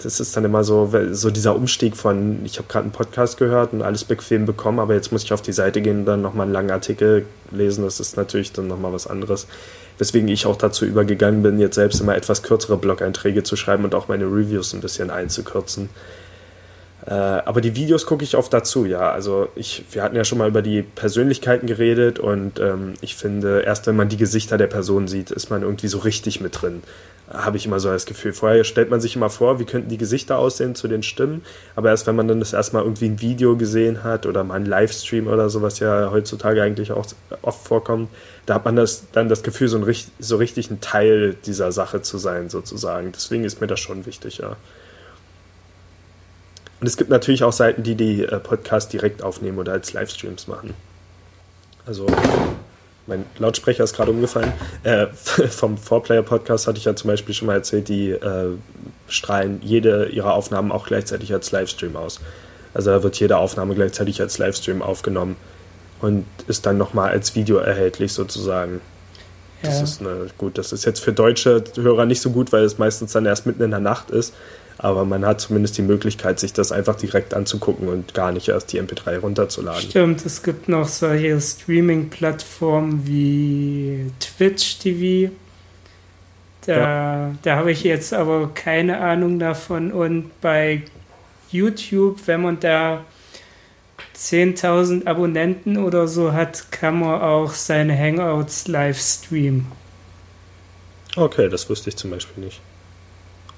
das 0.02 0.20
ist 0.20 0.36
dann 0.36 0.44
immer 0.44 0.64
so, 0.64 0.90
so 1.12 1.30
dieser 1.30 1.54
Umstieg 1.54 1.96
von, 1.96 2.44
ich 2.44 2.58
habe 2.58 2.68
gerade 2.68 2.84
einen 2.84 2.92
Podcast 2.92 3.38
gehört 3.38 3.72
und 3.72 3.82
alles 3.82 4.04
bequem 4.04 4.46
bekommen, 4.46 4.78
aber 4.78 4.94
jetzt 4.94 5.12
muss 5.12 5.24
ich 5.24 5.32
auf 5.32 5.42
die 5.42 5.52
Seite 5.52 5.80
gehen 5.80 6.00
und 6.00 6.04
dann 6.06 6.22
nochmal 6.22 6.44
einen 6.44 6.52
langen 6.52 6.70
Artikel 6.70 7.26
lesen. 7.50 7.84
Das 7.84 8.00
ist 8.00 8.16
natürlich 8.16 8.52
dann 8.52 8.66
nochmal 8.66 8.92
was 8.92 9.06
anderes. 9.06 9.46
Weswegen 9.98 10.28
ich 10.28 10.46
auch 10.46 10.56
dazu 10.56 10.84
übergegangen 10.84 11.42
bin, 11.42 11.58
jetzt 11.58 11.76
selbst 11.76 12.00
immer 12.00 12.16
etwas 12.16 12.42
kürzere 12.42 12.76
Blog-Einträge 12.76 13.42
zu 13.42 13.56
schreiben 13.56 13.84
und 13.84 13.94
auch 13.94 14.08
meine 14.08 14.24
Reviews 14.24 14.74
ein 14.74 14.80
bisschen 14.80 15.10
einzukürzen. 15.10 15.88
Äh, 17.06 17.14
aber 17.14 17.60
die 17.60 17.74
Videos 17.74 18.06
gucke 18.06 18.22
ich 18.22 18.36
oft 18.36 18.52
dazu, 18.52 18.84
ja. 18.84 19.10
Also 19.10 19.48
ich, 19.56 19.84
wir 19.90 20.02
hatten 20.02 20.14
ja 20.14 20.24
schon 20.24 20.38
mal 20.38 20.48
über 20.48 20.62
die 20.62 20.82
Persönlichkeiten 20.82 21.66
geredet 21.66 22.18
und 22.18 22.60
ähm, 22.60 22.94
ich 23.00 23.16
finde, 23.16 23.62
erst 23.62 23.86
wenn 23.86 23.96
man 23.96 24.08
die 24.08 24.16
Gesichter 24.16 24.56
der 24.56 24.68
Person 24.68 25.08
sieht, 25.08 25.30
ist 25.30 25.50
man 25.50 25.62
irgendwie 25.62 25.88
so 25.88 25.98
richtig 25.98 26.40
mit 26.40 26.62
drin. 26.62 26.82
Habe 27.28 27.56
ich 27.56 27.66
immer 27.66 27.80
so 27.80 27.88
das 27.88 28.06
Gefühl. 28.06 28.32
Vorher 28.34 28.62
stellt 28.62 28.90
man 28.90 29.00
sich 29.00 29.16
immer 29.16 29.30
vor, 29.30 29.58
wie 29.58 29.64
könnten 29.64 29.88
die 29.88 29.96
Gesichter 29.96 30.38
aussehen 30.38 30.74
zu 30.74 30.86
den 30.86 31.02
Stimmen, 31.02 31.42
aber 31.74 31.88
erst 31.88 32.06
wenn 32.06 32.14
man 32.14 32.28
dann 32.28 32.38
das 32.38 32.52
erstmal 32.52 32.84
irgendwie 32.84 33.06
ein 33.06 33.20
Video 33.20 33.56
gesehen 33.56 34.04
hat 34.04 34.26
oder 34.26 34.44
mal 34.44 34.54
ein 34.54 34.66
Livestream 34.66 35.26
oder 35.26 35.48
so, 35.48 35.62
was 35.62 35.80
ja 35.80 36.10
heutzutage 36.12 36.62
eigentlich 36.62 36.92
auch 36.92 37.06
oft 37.40 37.66
vorkommt, 37.66 38.10
da 38.46 38.54
hat 38.54 38.64
man 38.64 38.76
das, 38.76 39.04
dann 39.12 39.28
das 39.28 39.42
Gefühl, 39.42 39.66
so, 39.68 39.78
ein, 39.78 39.96
so 40.20 40.36
richtig 40.36 40.70
ein 40.70 40.80
Teil 40.80 41.34
dieser 41.46 41.72
Sache 41.72 42.02
zu 42.02 42.18
sein, 42.18 42.48
sozusagen. 42.48 43.10
Deswegen 43.12 43.44
ist 43.44 43.60
mir 43.60 43.66
das 43.66 43.80
schon 43.80 44.06
wichtig, 44.06 44.38
ja. 44.38 44.56
Und 46.82 46.88
es 46.88 46.96
gibt 46.96 47.10
natürlich 47.10 47.44
auch 47.44 47.52
Seiten, 47.52 47.84
die 47.84 47.94
die 47.94 48.24
äh, 48.24 48.40
Podcasts 48.40 48.90
direkt 48.90 49.22
aufnehmen 49.22 49.56
oder 49.58 49.70
als 49.70 49.92
Livestreams 49.92 50.48
machen. 50.48 50.74
Also 51.86 52.06
mein 53.06 53.24
Lautsprecher 53.38 53.84
ist 53.84 53.94
gerade 53.94 54.10
umgefallen. 54.10 54.52
Äh, 54.82 55.06
vom 55.48 55.78
Four-Player-Podcast 55.78 56.66
hatte 56.66 56.78
ich 56.78 56.84
ja 56.84 56.96
zum 56.96 57.06
Beispiel 57.06 57.36
schon 57.36 57.46
mal 57.46 57.54
erzählt, 57.54 57.88
die 57.88 58.10
äh, 58.10 58.48
strahlen 59.06 59.60
jede 59.62 60.06
ihrer 60.06 60.34
Aufnahmen 60.34 60.72
auch 60.72 60.84
gleichzeitig 60.84 61.32
als 61.32 61.52
Livestream 61.52 61.94
aus. 61.94 62.18
Also 62.74 62.90
da 62.90 63.04
wird 63.04 63.14
jede 63.20 63.36
Aufnahme 63.36 63.76
gleichzeitig 63.76 64.20
als 64.20 64.38
Livestream 64.38 64.82
aufgenommen 64.82 65.36
und 66.00 66.26
ist 66.48 66.66
dann 66.66 66.78
nochmal 66.78 67.10
als 67.10 67.36
Video 67.36 67.58
erhältlich 67.58 68.12
sozusagen. 68.12 68.80
Ja. 69.62 69.68
Das 69.68 69.82
ist 69.82 70.00
eine, 70.00 70.26
gut, 70.36 70.58
das 70.58 70.72
ist 70.72 70.84
jetzt 70.84 70.98
für 70.98 71.12
deutsche 71.12 71.62
Hörer 71.76 72.06
nicht 72.06 72.20
so 72.20 72.30
gut, 72.30 72.50
weil 72.50 72.64
es 72.64 72.78
meistens 72.78 73.12
dann 73.12 73.24
erst 73.24 73.46
mitten 73.46 73.62
in 73.62 73.70
der 73.70 73.78
Nacht 73.78 74.10
ist 74.10 74.34
aber 74.78 75.04
man 75.04 75.24
hat 75.24 75.40
zumindest 75.40 75.78
die 75.78 75.82
Möglichkeit, 75.82 76.40
sich 76.40 76.52
das 76.52 76.72
einfach 76.72 76.96
direkt 76.96 77.34
anzugucken 77.34 77.88
und 77.88 78.14
gar 78.14 78.32
nicht 78.32 78.48
erst 78.48 78.72
die 78.72 78.80
MP3 78.80 79.18
runterzuladen. 79.18 79.82
Stimmt, 79.82 80.24
es 80.26 80.42
gibt 80.42 80.68
noch 80.68 80.88
solche 80.88 81.40
Streaming-Plattformen 81.40 83.06
wie 83.06 84.10
Twitch 84.20 84.78
TV. 84.78 85.32
Da, 86.66 86.76
ja. 86.76 87.34
da 87.42 87.56
habe 87.56 87.72
ich 87.72 87.82
jetzt 87.82 88.12
aber 88.12 88.50
keine 88.54 89.00
Ahnung 89.00 89.38
davon. 89.38 89.92
Und 89.92 90.30
bei 90.40 90.82
YouTube, 91.50 92.20
wenn 92.26 92.42
man 92.42 92.60
da 92.60 93.04
10.000 94.16 95.06
Abonnenten 95.06 95.76
oder 95.76 96.06
so 96.06 96.32
hat, 96.32 96.70
kann 96.70 97.00
man 97.00 97.20
auch 97.20 97.52
seine 97.52 97.98
Hangouts 97.98 98.68
live 98.68 98.98
streamen. 98.98 99.66
Okay, 101.16 101.48
das 101.48 101.68
wusste 101.68 101.90
ich 101.90 101.96
zum 101.96 102.10
Beispiel 102.10 102.44
nicht. 102.44 102.60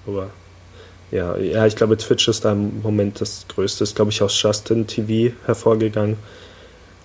Aber 0.07 0.31
ja, 1.15 1.37
ja, 1.37 1.65
ich 1.65 1.77
glaube, 1.77 1.97
Twitch 1.97 2.27
ist 2.27 2.45
da 2.45 2.51
im 2.53 2.83
Moment 2.83 3.21
das 3.21 3.47
Größte. 3.47 3.85
Ist, 3.85 3.95
glaube 3.95 4.11
ich, 4.11 4.21
aus 4.21 4.43
Justin 4.43 4.89
TV 4.89 5.33
hervorgegangen. 5.47 6.17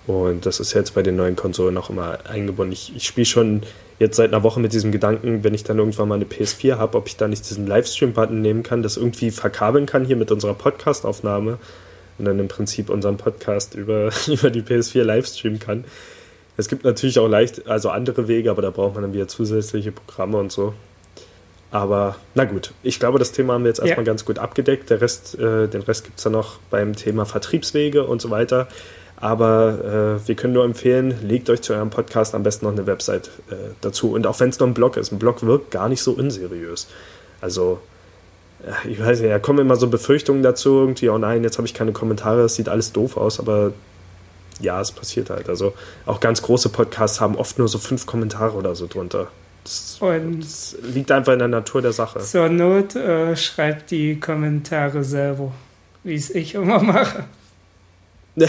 Und 0.08 0.48
das 0.48 0.60
ist 0.60 0.74
jetzt 0.74 0.96
bei 0.96 1.04
den 1.04 1.16
neuen 1.16 1.36
Konsolen 1.36 1.78
auch 1.78 1.92
immer 1.92 2.18
eingebunden. 2.28 2.74
Ich, 2.74 2.96
ich 2.96 3.06
spiele 3.06 3.28
schon 3.28 3.62
jetzt 4.00 4.16
seit 4.16 4.34
einer 4.34 4.42
Woche 4.42 4.60
mit 4.60 4.74
diesem 4.74 4.92
Gedanken, 4.92 5.44
wenn 5.44 5.54
ich 5.54 5.64
dann 5.64 5.78
irgendwann 5.78 6.08
mal 6.08 6.16
eine 6.16 6.26
PS4 6.26 6.78
habe, 6.78 6.98
ob 6.98 7.06
ich 7.06 7.18
da 7.18 7.28
nicht 7.28 7.48
diesen 7.48 7.68
Livestream-Button 7.68 8.42
nehmen 8.42 8.64
kann, 8.64 8.82
das 8.82 8.98
irgendwie 8.98 9.30
verkabeln 9.30 9.86
kann 9.86 10.06
hier 10.06 10.16
mit 10.16 10.32
unserer 10.32 10.56
Podcast-Aufnahme 10.56 11.60
und 12.18 12.26
dann 12.26 12.40
im 12.40 12.48
Prinzip 12.48 12.90
unseren 12.90 13.18
Podcast 13.18 13.76
über, 13.76 14.10
über 14.28 14.50
die 14.50 14.64
PS4 14.64 15.04
livestreamen 15.04 15.60
kann. 15.60 15.84
Es 16.58 16.68
gibt 16.68 16.84
natürlich 16.84 17.20
auch 17.20 17.28
leicht, 17.28 17.68
also 17.68 17.92
andere 17.92 18.28
Wege, 18.28 18.50
aber 18.50 18.64
da 18.64 18.72
braucht 18.72 18.96
man 18.96 19.04
dann 19.04 19.14
wieder 19.14 19.28
zusätzliche 19.28 19.92
Programme 19.92 20.38
und 20.38 20.52
so. 20.52 20.74
Aber 21.72 22.16
na 22.34 22.46
gut, 22.46 22.74
ich 22.82 23.00
glaube, 23.00 23.20
das 23.20 23.32
Thema 23.32 23.54
haben 23.54 23.64
wir 23.64 23.70
jetzt 23.70 23.80
erstmal 23.80 24.06
ja. 24.06 24.12
ganz 24.12 24.26
gut 24.26 24.40
abgedeckt. 24.40 24.90
Der 24.90 25.02
Rest, 25.02 25.38
äh, 25.38 25.68
den 25.68 25.82
Rest 25.82 26.04
gibt 26.04 26.18
es 26.18 26.24
dann 26.24 26.34
noch 26.34 26.58
beim 26.72 26.96
Thema 26.96 27.26
Vertriebswege 27.26 28.06
und 28.06 28.22
so 28.22 28.32
weiter. 28.32 28.68
Aber 29.18 30.20
äh, 30.24 30.28
wir 30.28 30.36
können 30.36 30.54
nur 30.54 30.64
empfehlen, 30.64 31.14
legt 31.22 31.50
euch 31.50 31.62
zu 31.62 31.74
eurem 31.74 31.90
Podcast 31.90 32.34
am 32.34 32.44
besten 32.44 32.66
noch 32.66 32.72
eine 32.72 32.88
Website 32.88 33.30
äh, 33.52 33.56
dazu. 33.82 34.14
Und 34.14 34.26
auch 34.26 34.40
wenn 34.40 34.50
es 34.50 34.60
nur 34.60 34.68
ein 34.68 34.74
Blog 34.74 34.98
ist, 34.98 35.12
ein 35.12 35.20
Blog 35.20 35.44
wirkt 35.44 35.72
gar 35.72 35.90
nicht 35.90 36.02
so 36.02 36.14
unseriös. 36.14 36.88
Also, 37.42 37.80
äh, 38.66 38.90
ich 38.90 39.00
weiß 39.00 39.20
nicht, 39.20 39.30
da 39.30 39.38
kommen 39.38 39.60
immer 39.60 39.76
so 39.76 39.88
Befürchtungen 39.88 40.42
dazu, 40.42 40.80
irgendwie, 40.80 41.10
oh 41.10 41.18
nein, 41.18 41.44
jetzt 41.44 41.58
habe 41.58 41.68
ich 41.68 41.74
keine 41.74 41.92
Kommentare, 41.92 42.44
es 42.44 42.56
sieht 42.56 42.70
alles 42.70 42.94
doof 42.94 43.18
aus, 43.18 43.40
aber 43.40 43.74
ja, 44.62 44.80
es 44.80 44.92
passiert 44.92 45.30
halt. 45.30 45.50
Also 45.50 45.74
auch 46.06 46.20
ganz 46.20 46.42
große 46.42 46.70
Podcasts 46.70 47.20
haben 47.20 47.36
oft 47.36 47.60
nur 47.60 47.68
so 47.68 47.78
fünf 47.78 48.06
Kommentare 48.06 48.56
oder 48.56 48.74
so 48.74 48.88
drunter. 48.88 49.28
Das, 49.70 49.98
und 50.00 50.48
liegt 50.96 51.12
einfach 51.12 51.34
in 51.34 51.40
der 51.40 51.48
Natur 51.48 51.84
der 51.84 51.92
Sache. 51.94 52.20
Zur 52.22 52.50
Not 52.50 52.96
äh, 52.96 53.36
schreibt 53.36 53.92
die 53.92 54.20
Kommentare 54.20 55.04
selber, 55.04 55.52
wie 56.04 56.16
es 56.16 56.32
ich 56.32 56.56
immer 56.56 56.82
mache. 56.82 57.26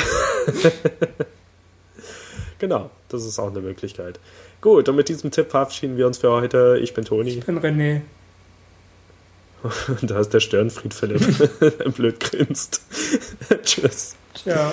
genau, 2.59 2.89
das 3.11 3.27
ist 3.27 3.39
auch 3.39 3.51
eine 3.51 3.61
Möglichkeit. 3.61 4.19
Gut, 4.63 4.89
und 4.89 4.97
mit 4.97 5.11
diesem 5.11 5.31
Tipp 5.31 5.51
verabschieden 5.51 5.99
wir 5.99 6.07
uns 6.07 6.17
für 6.17 6.31
heute. 6.31 6.79
Ich 6.81 6.95
bin 6.95 7.05
Toni. 7.05 7.31
Ich 7.31 7.45
bin 7.45 7.59
René. 7.59 8.01
da 10.01 10.21
ist 10.21 10.33
der 10.33 10.41
Störenfried 10.41 10.95
Philipp, 10.95 11.21
der 11.61 11.71
blöd 11.91 12.19
grinst. 12.19 12.81
Tschüss. 13.63 14.17
Ciao. 14.35 14.73